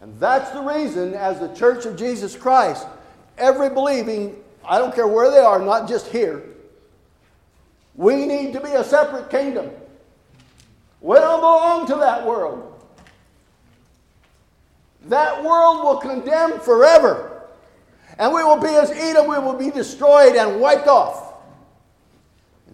And 0.00 0.18
that's 0.20 0.50
the 0.50 0.60
reason, 0.60 1.14
as 1.14 1.40
the 1.40 1.48
Church 1.54 1.86
of 1.86 1.96
Jesus 1.96 2.36
Christ, 2.36 2.86
every 3.38 3.70
believing, 3.70 4.36
I 4.64 4.78
don't 4.78 4.94
care 4.94 5.08
where 5.08 5.30
they 5.30 5.38
are, 5.38 5.58
not 5.58 5.88
just 5.88 6.08
here, 6.08 6.42
we 7.94 8.26
need 8.26 8.52
to 8.52 8.60
be 8.60 8.68
a 8.68 8.84
separate 8.84 9.30
kingdom. 9.30 9.70
We 11.00 11.16
don't 11.16 11.40
belong 11.40 11.86
to 11.86 11.94
that 11.96 12.26
world. 12.26 12.74
That 15.06 15.42
world 15.42 15.82
will 15.82 15.96
condemn 15.96 16.60
forever. 16.60 17.42
And 18.18 18.34
we 18.34 18.42
will 18.42 18.60
be 18.60 18.68
as 18.68 18.90
Edom, 18.90 19.28
we 19.28 19.38
will 19.38 19.54
be 19.54 19.70
destroyed 19.70 20.36
and 20.36 20.60
wiped 20.60 20.88
off 20.88 21.25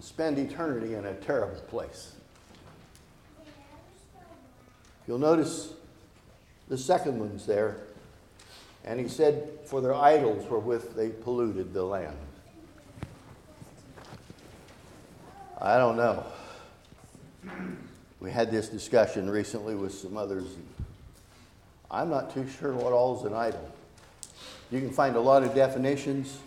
and 0.03 0.09
spend 0.09 0.37
eternity 0.37 0.95
in 0.95 1.05
a 1.07 1.15
terrible 1.15 1.61
place. 1.69 2.13
You'll 5.07 5.19
notice 5.19 5.73
the 6.69 6.77
second 6.77 7.21
one's 7.21 7.47
there. 7.47 7.77
And 8.85 8.99
he 8.99 9.07
said, 9.07 9.61
For 9.65 9.81
their 9.81 9.95
idols 9.95 10.49
wherewith 10.51 10.97
they 10.97 11.11
polluted 11.11 11.73
the 11.73 11.85
land. 11.85 12.17
I 15.61 15.77
don't 15.79 15.97
know. 15.97 16.25
We 18.19 18.33
had 18.33 18.51
this 18.51 18.69
discussion 18.69 19.31
recently 19.31 19.77
with 19.77 19.95
some 19.95 20.17
others. 20.17 20.47
I'm 21.91 22.11
not 22.11 22.35
too 22.35 22.49
sure 22.59 22.73
what 22.73 22.93
all 22.93 23.21
is 23.21 23.25
an 23.25 23.35
idol. 23.35 23.71
You 24.73 24.81
can 24.81 24.91
find 24.91 25.15
a 25.15 25.21
lot 25.21 25.45
of 25.45 25.55
definitions 25.55 26.39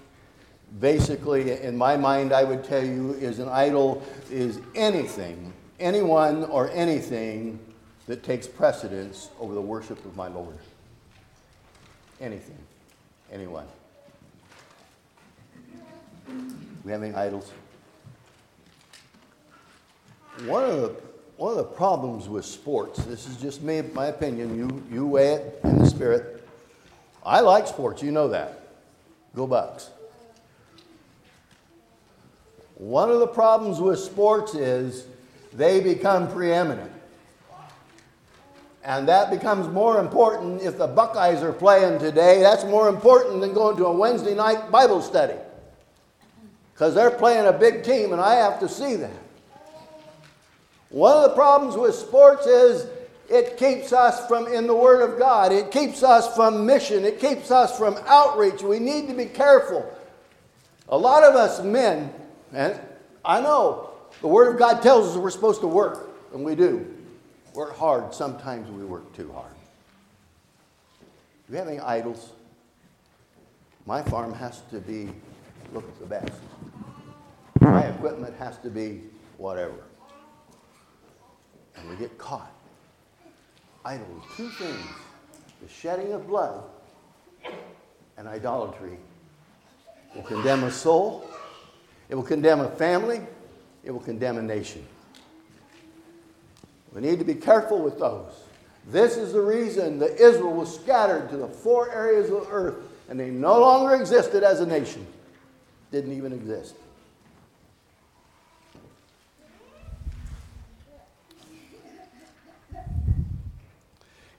basically, 0.79 1.51
in 1.61 1.77
my 1.77 1.97
mind, 1.97 2.33
I 2.33 2.43
would 2.43 2.63
tell 2.63 2.83
you, 2.83 3.13
is 3.13 3.39
an 3.39 3.49
idol 3.49 4.03
is 4.29 4.59
anything, 4.75 5.53
anyone 5.79 6.43
or 6.45 6.69
anything 6.71 7.59
that 8.07 8.23
takes 8.23 8.47
precedence 8.47 9.29
over 9.39 9.53
the 9.53 9.61
worship 9.61 10.03
of 10.05 10.15
my 10.15 10.27
Lord. 10.27 10.57
Anything, 12.21 12.59
anyone. 13.31 13.65
We 16.83 16.91
have 16.91 17.03
any 17.03 17.13
idols? 17.13 17.51
One 20.45 20.63
of 20.63 20.81
the 20.81 20.95
one 21.37 21.51
of 21.51 21.57
the 21.57 21.63
problems 21.63 22.29
with 22.29 22.45
sports, 22.45 23.03
this 23.03 23.27
is 23.27 23.35
just 23.37 23.61
me, 23.61 23.81
my 23.93 24.05
opinion, 24.05 24.57
you, 24.57 24.83
you 24.89 25.05
weigh 25.05 25.33
it 25.33 25.59
in 25.65 25.79
the 25.79 25.85
spirit. 25.85 26.47
I 27.25 27.41
like 27.41 27.67
sports, 27.67 28.01
you 28.01 28.11
know 28.11 28.29
that. 28.29 28.69
Go 29.35 29.45
Bucks. 29.45 29.89
One 32.75 33.09
of 33.09 33.19
the 33.19 33.27
problems 33.27 33.79
with 33.79 33.99
sports 33.99 34.53
is 34.53 35.05
they 35.53 35.79
become 35.79 36.29
preeminent. 36.31 36.91
And 38.83 39.07
that 39.07 39.31
becomes 39.31 39.67
more 39.67 39.99
important 39.99 40.61
if 40.61 40.77
the 40.77 40.85
Buckeyes 40.85 41.41
are 41.41 41.53
playing 41.53 41.99
today. 41.99 42.41
That's 42.41 42.65
more 42.65 42.87
important 42.87 43.41
than 43.41 43.53
going 43.53 43.77
to 43.77 43.85
a 43.85 43.91
Wednesday 43.91 44.35
night 44.35 44.69
Bible 44.69 45.01
study. 45.01 45.33
Because 46.73 46.93
they're 46.93 47.09
playing 47.09 47.47
a 47.47 47.53
big 47.53 47.83
team, 47.83 48.11
and 48.11 48.21
I 48.21 48.35
have 48.35 48.59
to 48.59 48.69
see 48.69 48.95
that. 48.97 49.11
One 50.89 51.15
of 51.15 51.23
the 51.23 51.35
problems 51.35 51.75
with 51.75 51.95
sports 51.95 52.45
is 52.45 52.87
it 53.29 53.57
keeps 53.57 53.91
us 53.91 54.27
from 54.27 54.47
in 54.47 54.67
the 54.67 54.75
Word 54.75 55.01
of 55.01 55.17
God, 55.17 55.51
it 55.51 55.71
keeps 55.71 56.03
us 56.03 56.35
from 56.35 56.65
mission, 56.65 57.05
it 57.05 57.19
keeps 57.19 57.49
us 57.49 57.75
from 57.77 57.97
outreach. 58.05 58.61
We 58.61 58.79
need 58.79 59.07
to 59.07 59.13
be 59.13 59.25
careful. 59.25 59.91
A 60.89 60.97
lot 60.97 61.23
of 61.23 61.35
us 61.35 61.63
men 61.63 62.13
and 62.55 62.79
I 63.23 63.41
know 63.41 63.91
the 64.21 64.27
Word 64.27 64.53
of 64.53 64.57
God 64.57 64.81
tells 64.81 65.11
us 65.11 65.17
we're 65.17 65.29
supposed 65.29 65.61
to 65.61 65.67
work, 65.67 66.09
and 66.33 66.43
we 66.43 66.55
do. 66.55 66.91
Work 67.53 67.77
hard. 67.77 68.13
Sometimes 68.13 68.69
we 68.71 68.85
work 68.85 69.13
too 69.15 69.31
hard. 69.33 69.51
Do 71.47 71.53
you 71.53 71.59
have 71.59 71.67
any 71.67 71.79
idols? 71.79 72.31
My 73.85 74.01
farm 74.01 74.33
has 74.33 74.61
to 74.71 74.79
be 74.79 75.09
look 75.73 75.99
the 75.99 76.05
best. 76.05 76.31
My 77.59 77.81
equipment 77.81 78.35
has 78.37 78.57
to 78.59 78.69
be 78.69 79.01
whatever. 79.37 79.83
And 81.75 81.89
we 81.89 81.97
get 81.97 82.17
caught. 82.17 82.51
Idols, 83.83 84.23
two 84.37 84.49
things 84.49 84.87
the 85.61 85.69
shedding 85.69 86.13
of 86.13 86.27
blood 86.27 86.63
and 88.17 88.27
idolatry 88.27 88.97
will 90.15 90.23
condemn 90.23 90.63
a 90.63 90.71
soul 90.71 91.29
it 92.09 92.15
will 92.15 92.23
condemn 92.23 92.59
a 92.59 92.69
family, 92.69 93.21
it 93.83 93.91
will 93.91 93.99
condemn 93.99 94.37
a 94.37 94.41
nation. 94.41 94.85
We 96.93 97.01
need 97.01 97.19
to 97.19 97.25
be 97.25 97.35
careful 97.35 97.81
with 97.81 97.99
those. 97.99 98.31
This 98.87 99.17
is 99.17 99.33
the 99.33 99.41
reason 99.41 99.99
that 99.99 100.19
Israel 100.19 100.53
was 100.53 100.73
scattered 100.73 101.29
to 101.29 101.37
the 101.37 101.47
four 101.47 101.91
areas 101.91 102.29
of 102.29 102.45
the 102.45 102.51
earth 102.51 102.75
and 103.09 103.19
they 103.19 103.29
no 103.29 103.59
longer 103.59 103.95
existed 103.95 104.43
as 104.43 104.61
a 104.61 104.65
nation. 104.65 105.05
Didn't 105.91 106.13
even 106.13 106.33
exist. 106.33 106.75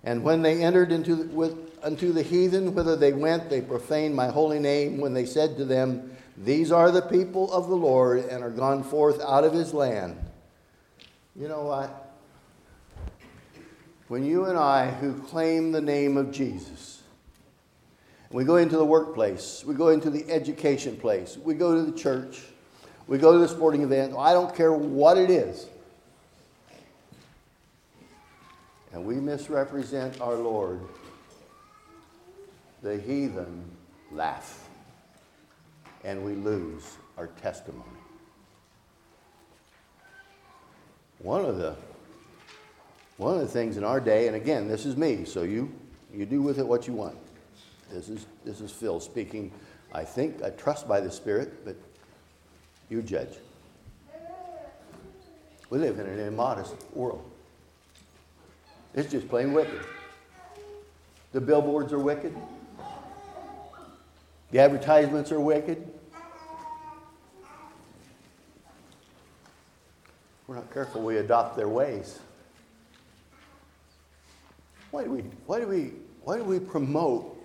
And 0.04 0.22
when 0.22 0.42
they 0.42 0.62
entered 0.62 0.92
into 0.92 1.16
the, 1.16 1.24
with, 1.24 1.56
unto 1.82 2.12
the 2.12 2.22
heathen, 2.22 2.74
whither 2.74 2.94
they 2.94 3.12
went, 3.12 3.50
they 3.50 3.60
profaned 3.60 4.14
my 4.14 4.28
holy 4.28 4.60
name 4.60 4.98
when 4.98 5.14
they 5.14 5.26
said 5.26 5.56
to 5.56 5.64
them, 5.64 6.16
these 6.38 6.70
are 6.70 6.90
the 6.90 7.02
people 7.02 7.52
of 7.52 7.68
the 7.68 7.76
Lord 7.76 8.24
and 8.24 8.44
are 8.44 8.50
gone 8.50 8.82
forth 8.82 9.20
out 9.20 9.44
of 9.44 9.52
his 9.52 9.72
land. 9.72 10.18
You 11.34 11.48
know 11.48 11.64
what? 11.64 12.14
When 14.08 14.24
you 14.24 14.44
and 14.44 14.58
I, 14.58 14.90
who 14.90 15.20
claim 15.22 15.72
the 15.72 15.80
name 15.80 16.16
of 16.16 16.30
Jesus, 16.30 17.02
we 18.30 18.44
go 18.44 18.56
into 18.56 18.76
the 18.76 18.84
workplace, 18.84 19.64
we 19.64 19.74
go 19.74 19.88
into 19.88 20.10
the 20.10 20.30
education 20.30 20.96
place, 20.96 21.36
we 21.36 21.54
go 21.54 21.74
to 21.74 21.90
the 21.90 21.96
church, 21.96 22.42
We 23.08 23.18
go 23.18 23.32
to 23.32 23.38
the 23.38 23.48
sporting 23.48 23.82
event. 23.82 24.14
I 24.18 24.32
don't 24.32 24.54
care 24.54 24.72
what 24.72 25.16
it 25.16 25.30
is. 25.30 25.66
And 28.92 29.04
we 29.04 29.16
misrepresent 29.16 30.20
our 30.20 30.34
Lord. 30.34 30.80
The 32.82 32.98
heathen 32.98 33.64
laugh. 34.10 34.65
And 36.06 36.24
we 36.24 36.32
lose 36.32 36.96
our 37.18 37.26
testimony. 37.26 37.82
One 41.18 41.44
of 41.44 41.58
the 41.58 41.76
one 43.16 43.34
of 43.34 43.40
the 43.40 43.48
things 43.48 43.76
in 43.76 43.84
our 43.84 43.98
day, 43.98 44.26
and 44.26 44.36
again, 44.36 44.68
this 44.68 44.84
is 44.84 44.96
me, 44.96 45.24
so 45.24 45.42
you, 45.42 45.72
you 46.12 46.26
do 46.26 46.42
with 46.42 46.58
it 46.58 46.66
what 46.66 46.86
you 46.86 46.92
want. 46.92 47.16
This 47.90 48.08
is, 48.10 48.26
this 48.44 48.60
is 48.60 48.70
Phil 48.70 49.00
speaking, 49.00 49.50
I 49.92 50.04
think, 50.04 50.42
I 50.42 50.50
trust 50.50 50.86
by 50.86 51.00
the 51.00 51.10
Spirit, 51.10 51.64
but 51.64 51.76
you 52.90 53.00
judge. 53.00 53.38
We 55.70 55.78
live 55.78 55.98
in 55.98 56.06
an 56.06 56.20
immodest 56.20 56.74
world. 56.92 57.28
It's 58.94 59.10
just 59.10 59.28
plain 59.28 59.52
wicked. 59.52 59.80
The 61.32 61.40
billboards 61.40 61.92
are 61.92 61.98
wicked. 61.98 62.36
The 64.50 64.58
advertisements 64.58 65.32
are 65.32 65.40
wicked. 65.40 65.90
We're 70.46 70.54
not 70.54 70.72
careful, 70.72 71.02
we 71.02 71.16
adopt 71.16 71.56
their 71.56 71.68
ways. 71.68 72.20
Why 74.92 75.04
do 75.04 75.10
we, 75.10 75.20
why 75.46 75.58
do 75.60 75.66
we, 75.66 75.92
why 76.22 76.36
do 76.36 76.44
we 76.44 76.60
promote 76.60 77.36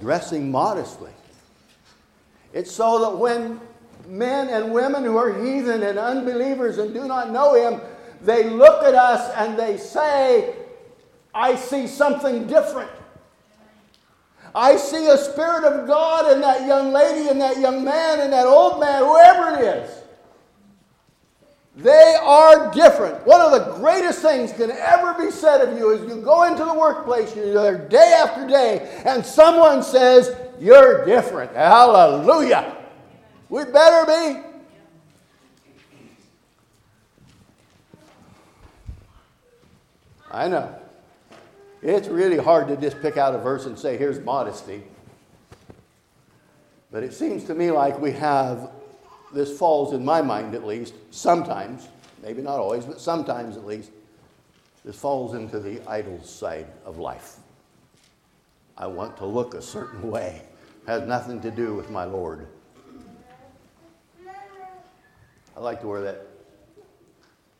dressing 0.00 0.50
modestly? 0.50 1.10
It's 2.52 2.70
so 2.70 2.98
that 3.00 3.18
when 3.18 3.60
men 4.06 4.48
and 4.48 4.72
women 4.72 5.02
who 5.04 5.16
are 5.16 5.32
heathen 5.42 5.82
and 5.82 5.98
unbelievers 5.98 6.78
and 6.78 6.92
do 6.92 7.08
not 7.08 7.30
know 7.30 7.54
Him, 7.54 7.80
they 8.20 8.50
look 8.50 8.84
at 8.84 8.94
us 8.94 9.32
and 9.36 9.58
they 9.58 9.78
say, 9.78 10.54
I 11.34 11.56
see 11.56 11.86
something 11.86 12.46
different. 12.46 12.90
I 14.54 14.76
see 14.76 15.08
a 15.08 15.16
Spirit 15.16 15.64
of 15.64 15.86
God 15.88 16.32
in 16.32 16.40
that 16.42 16.66
young 16.66 16.92
lady 16.92 17.28
and 17.28 17.40
that 17.40 17.58
young 17.58 17.84
man 17.84 18.20
and 18.20 18.32
that 18.32 18.46
old 18.46 18.78
man, 18.78 19.02
whoever 19.02 19.58
it 19.58 19.64
is. 19.64 20.03
They 21.76 22.16
are 22.22 22.72
different. 22.72 23.26
One 23.26 23.40
of 23.40 23.50
the 23.50 23.72
greatest 23.74 24.22
things 24.22 24.52
can 24.52 24.70
ever 24.70 25.14
be 25.14 25.32
said 25.32 25.60
of 25.60 25.76
you 25.76 25.90
is 25.90 26.08
you 26.08 26.20
go 26.22 26.44
into 26.44 26.64
the 26.64 26.74
workplace, 26.74 27.34
you're 27.34 27.52
there 27.52 27.88
day 27.88 28.16
after 28.16 28.46
day, 28.46 29.02
and 29.04 29.26
someone 29.26 29.82
says, 29.82 30.36
You're 30.60 31.04
different. 31.04 31.52
Hallelujah. 31.52 32.76
We 33.48 33.64
better 33.64 34.06
be. 34.06 34.40
I 40.30 40.48
know. 40.48 40.76
It's 41.82 42.08
really 42.08 42.38
hard 42.38 42.68
to 42.68 42.76
just 42.76 43.02
pick 43.02 43.16
out 43.16 43.34
a 43.34 43.38
verse 43.38 43.66
and 43.66 43.76
say, 43.76 43.96
Here's 43.96 44.20
modesty. 44.20 44.84
But 46.92 47.02
it 47.02 47.12
seems 47.12 47.42
to 47.44 47.54
me 47.54 47.72
like 47.72 48.00
we 48.00 48.12
have 48.12 48.70
this 49.34 49.58
falls 49.58 49.92
in 49.92 50.04
my 50.04 50.22
mind 50.22 50.54
at 50.54 50.64
least, 50.64 50.94
sometimes, 51.10 51.88
maybe 52.22 52.40
not 52.40 52.58
always, 52.58 52.84
but 52.84 53.00
sometimes 53.00 53.56
at 53.56 53.66
least, 53.66 53.90
this 54.84 54.96
falls 54.96 55.34
into 55.34 55.58
the 55.60 55.80
idol 55.88 56.22
side 56.22 56.66
of 56.84 56.98
life. 56.98 57.36
I 58.76 58.86
want 58.86 59.16
to 59.18 59.26
look 59.26 59.54
a 59.54 59.62
certain 59.62 60.10
way. 60.10 60.42
Has 60.86 61.06
nothing 61.08 61.40
to 61.40 61.50
do 61.50 61.74
with 61.74 61.90
my 61.90 62.04
Lord. 62.04 62.46
I 65.56 65.60
like 65.60 65.80
to 65.80 65.86
wear 65.86 66.02
that 66.02 66.26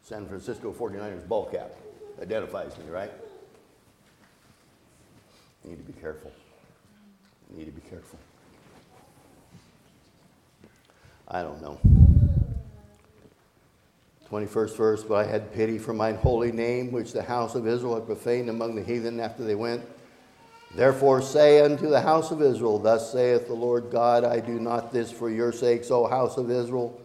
San 0.02 0.26
Francisco 0.26 0.72
49ers 0.72 1.26
ball 1.26 1.46
cap. 1.46 1.70
Identifies 2.20 2.76
me, 2.78 2.84
right? 2.90 3.10
You 5.64 5.70
need 5.70 5.86
to 5.86 5.92
be 5.92 5.98
careful. 5.98 6.30
You 7.50 7.58
need 7.58 7.66
to 7.66 7.70
be 7.70 7.88
careful. 7.88 8.18
I 11.28 11.42
don't 11.42 11.62
know. 11.62 11.80
21st 14.30 14.76
verse, 14.76 15.04
but 15.04 15.14
I 15.14 15.30
had 15.30 15.52
pity 15.52 15.78
for 15.78 15.92
mine 15.92 16.16
holy 16.16 16.50
name, 16.50 16.90
which 16.90 17.12
the 17.12 17.22
house 17.22 17.54
of 17.54 17.66
Israel 17.66 17.94
had 17.94 18.06
profaned 18.06 18.50
among 18.50 18.74
the 18.74 18.82
heathen 18.82 19.20
after 19.20 19.44
they 19.44 19.54
went. 19.54 19.82
Therefore 20.74 21.22
say 21.22 21.60
unto 21.60 21.88
the 21.88 22.00
house 22.00 22.32
of 22.32 22.42
Israel, 22.42 22.78
Thus 22.78 23.12
saith 23.12 23.46
the 23.46 23.54
Lord 23.54 23.90
God, 23.90 24.24
I 24.24 24.40
do 24.40 24.58
not 24.58 24.92
this 24.92 25.12
for 25.12 25.30
your 25.30 25.52
sakes, 25.52 25.90
O 25.90 26.08
house 26.08 26.36
of 26.36 26.50
Israel, 26.50 27.00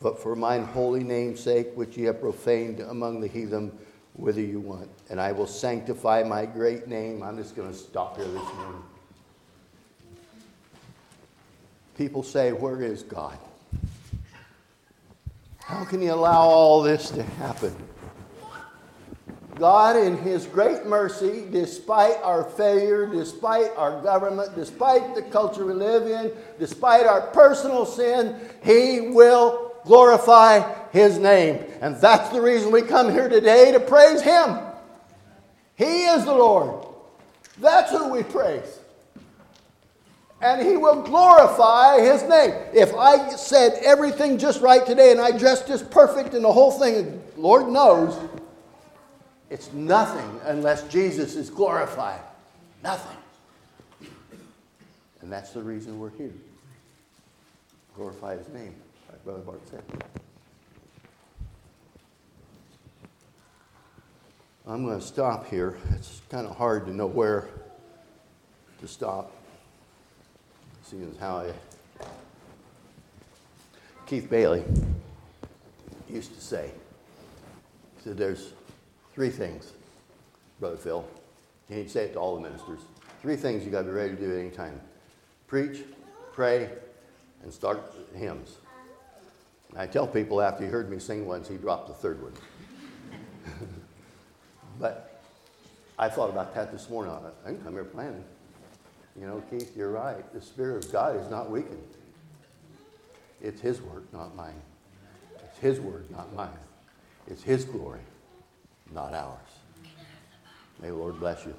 but 0.00 0.20
for 0.20 0.34
mine 0.34 0.64
holy 0.64 1.04
name's 1.04 1.38
sake, 1.38 1.68
which 1.76 1.96
ye 1.96 2.04
have 2.04 2.20
profaned 2.20 2.80
among 2.80 3.20
the 3.20 3.28
heathen, 3.28 3.70
whither 4.14 4.40
you 4.40 4.58
want. 4.58 4.90
And 5.08 5.20
I 5.20 5.30
will 5.30 5.46
sanctify 5.46 6.24
my 6.24 6.46
great 6.46 6.88
name. 6.88 7.22
I'm 7.22 7.36
just 7.36 7.54
going 7.54 7.70
to 7.70 7.78
stop 7.78 8.16
here 8.16 8.26
this 8.26 8.54
morning. 8.54 8.82
People 11.96 12.24
say, 12.24 12.50
Where 12.50 12.82
is 12.82 13.04
God? 13.04 13.38
How 15.64 15.84
can 15.84 16.02
you 16.02 16.12
allow 16.12 16.48
all 16.48 16.82
this 16.82 17.10
to 17.10 17.22
happen? 17.22 17.74
God, 19.56 19.96
in 19.96 20.16
His 20.18 20.46
great 20.46 20.86
mercy, 20.86 21.46
despite 21.50 22.16
our 22.22 22.44
failure, 22.44 23.06
despite 23.06 23.70
our 23.76 24.02
government, 24.02 24.54
despite 24.56 25.14
the 25.14 25.22
culture 25.22 25.64
we 25.64 25.74
live 25.74 26.06
in, 26.06 26.32
despite 26.58 27.06
our 27.06 27.28
personal 27.28 27.86
sin, 27.86 28.36
He 28.64 29.12
will 29.12 29.72
glorify 29.84 30.60
His 30.90 31.18
name. 31.18 31.64
And 31.80 31.96
that's 31.96 32.30
the 32.30 32.40
reason 32.40 32.72
we 32.72 32.82
come 32.82 33.10
here 33.10 33.28
today 33.28 33.72
to 33.72 33.80
praise 33.80 34.20
Him. 34.20 34.58
He 35.76 36.04
is 36.06 36.24
the 36.24 36.34
Lord. 36.34 36.86
That's 37.58 37.92
who 37.92 38.08
we 38.12 38.24
praise 38.24 38.81
and 40.42 40.66
he 40.66 40.76
will 40.76 41.02
glorify 41.02 42.00
his 42.00 42.24
name. 42.24 42.52
If 42.74 42.92
I 42.94 43.30
said 43.36 43.74
everything 43.84 44.38
just 44.38 44.60
right 44.60 44.84
today 44.84 45.12
and 45.12 45.20
I 45.20 45.36
dressed 45.36 45.68
just 45.68 45.88
perfect 45.90 46.34
and 46.34 46.44
the 46.44 46.52
whole 46.52 46.72
thing, 46.72 47.22
Lord 47.36 47.68
knows, 47.68 48.18
it's 49.50 49.72
nothing 49.72 50.40
unless 50.44 50.82
Jesus 50.88 51.36
is 51.36 51.48
glorified. 51.48 52.20
Nothing. 52.82 53.16
And 55.20 55.30
that's 55.30 55.50
the 55.50 55.62
reason 55.62 56.00
we're 56.00 56.10
here. 56.10 56.32
Glorify 57.94 58.36
his 58.36 58.48
name, 58.48 58.74
like 59.10 59.24
Brother 59.24 59.40
Bart 59.40 59.60
said. 59.70 59.82
I'm 64.66 64.84
going 64.84 64.98
to 64.98 65.06
stop 65.06 65.48
here. 65.48 65.76
It's 65.94 66.20
kind 66.30 66.46
of 66.46 66.56
hard 66.56 66.86
to 66.86 66.92
know 66.92 67.06
where 67.06 67.48
to 68.80 68.88
stop 68.88 69.32
seeing 70.92 71.10
as 71.10 71.18
how 71.18 71.38
I, 71.38 71.52
Keith 74.06 74.28
Bailey 74.28 74.62
used 76.06 76.34
to 76.34 76.40
say, 76.40 76.70
he 77.96 78.04
said, 78.04 78.18
there's 78.18 78.52
three 79.14 79.30
things, 79.30 79.72
Brother 80.60 80.76
Phil, 80.76 81.02
and 81.70 81.78
he'd 81.78 81.90
say 81.90 82.04
it 82.04 82.12
to 82.12 82.18
all 82.18 82.34
the 82.34 82.42
ministers. 82.42 82.80
Three 83.22 83.36
things 83.36 83.64
you 83.64 83.70
got 83.70 83.82
to 83.82 83.86
be 83.86 83.92
ready 83.92 84.14
to 84.14 84.20
do 84.20 84.32
at 84.32 84.38
any 84.38 84.50
time 84.50 84.78
preach, 85.46 85.82
pray, 86.34 86.68
and 87.42 87.50
start 87.52 87.94
hymns. 88.14 88.56
And 89.70 89.78
I 89.78 89.86
tell 89.86 90.06
people 90.06 90.42
after 90.42 90.64
he 90.64 90.70
heard 90.70 90.90
me 90.90 90.98
sing 90.98 91.26
once, 91.26 91.48
he 91.48 91.56
dropped 91.56 91.88
the 91.88 91.94
third 91.94 92.22
one. 92.22 92.32
but 94.78 95.22
I 95.98 96.10
thought 96.10 96.28
about 96.28 96.54
that 96.54 96.70
this 96.70 96.90
morning. 96.90 97.14
I 97.46 97.48
didn't 97.48 97.64
come 97.64 97.72
here 97.72 97.84
planning. 97.84 98.24
You 99.18 99.26
know, 99.26 99.42
Keith, 99.50 99.76
you're 99.76 99.90
right. 99.90 100.32
The 100.32 100.40
Spirit 100.40 100.84
of 100.84 100.92
God 100.92 101.16
is 101.16 101.30
not 101.30 101.50
weakened. 101.50 101.82
It's 103.40 103.60
His 103.60 103.82
word, 103.82 104.04
not 104.12 104.34
mine. 104.34 104.60
It's 105.36 105.58
His 105.58 105.80
word, 105.80 106.10
not 106.10 106.32
mine. 106.34 106.50
It's 107.26 107.42
His 107.42 107.64
glory, 107.64 108.00
not 108.92 109.12
ours. 109.14 109.38
May 110.80 110.88
the 110.88 110.94
Lord 110.94 111.18
bless 111.20 111.44
you. 111.44 111.54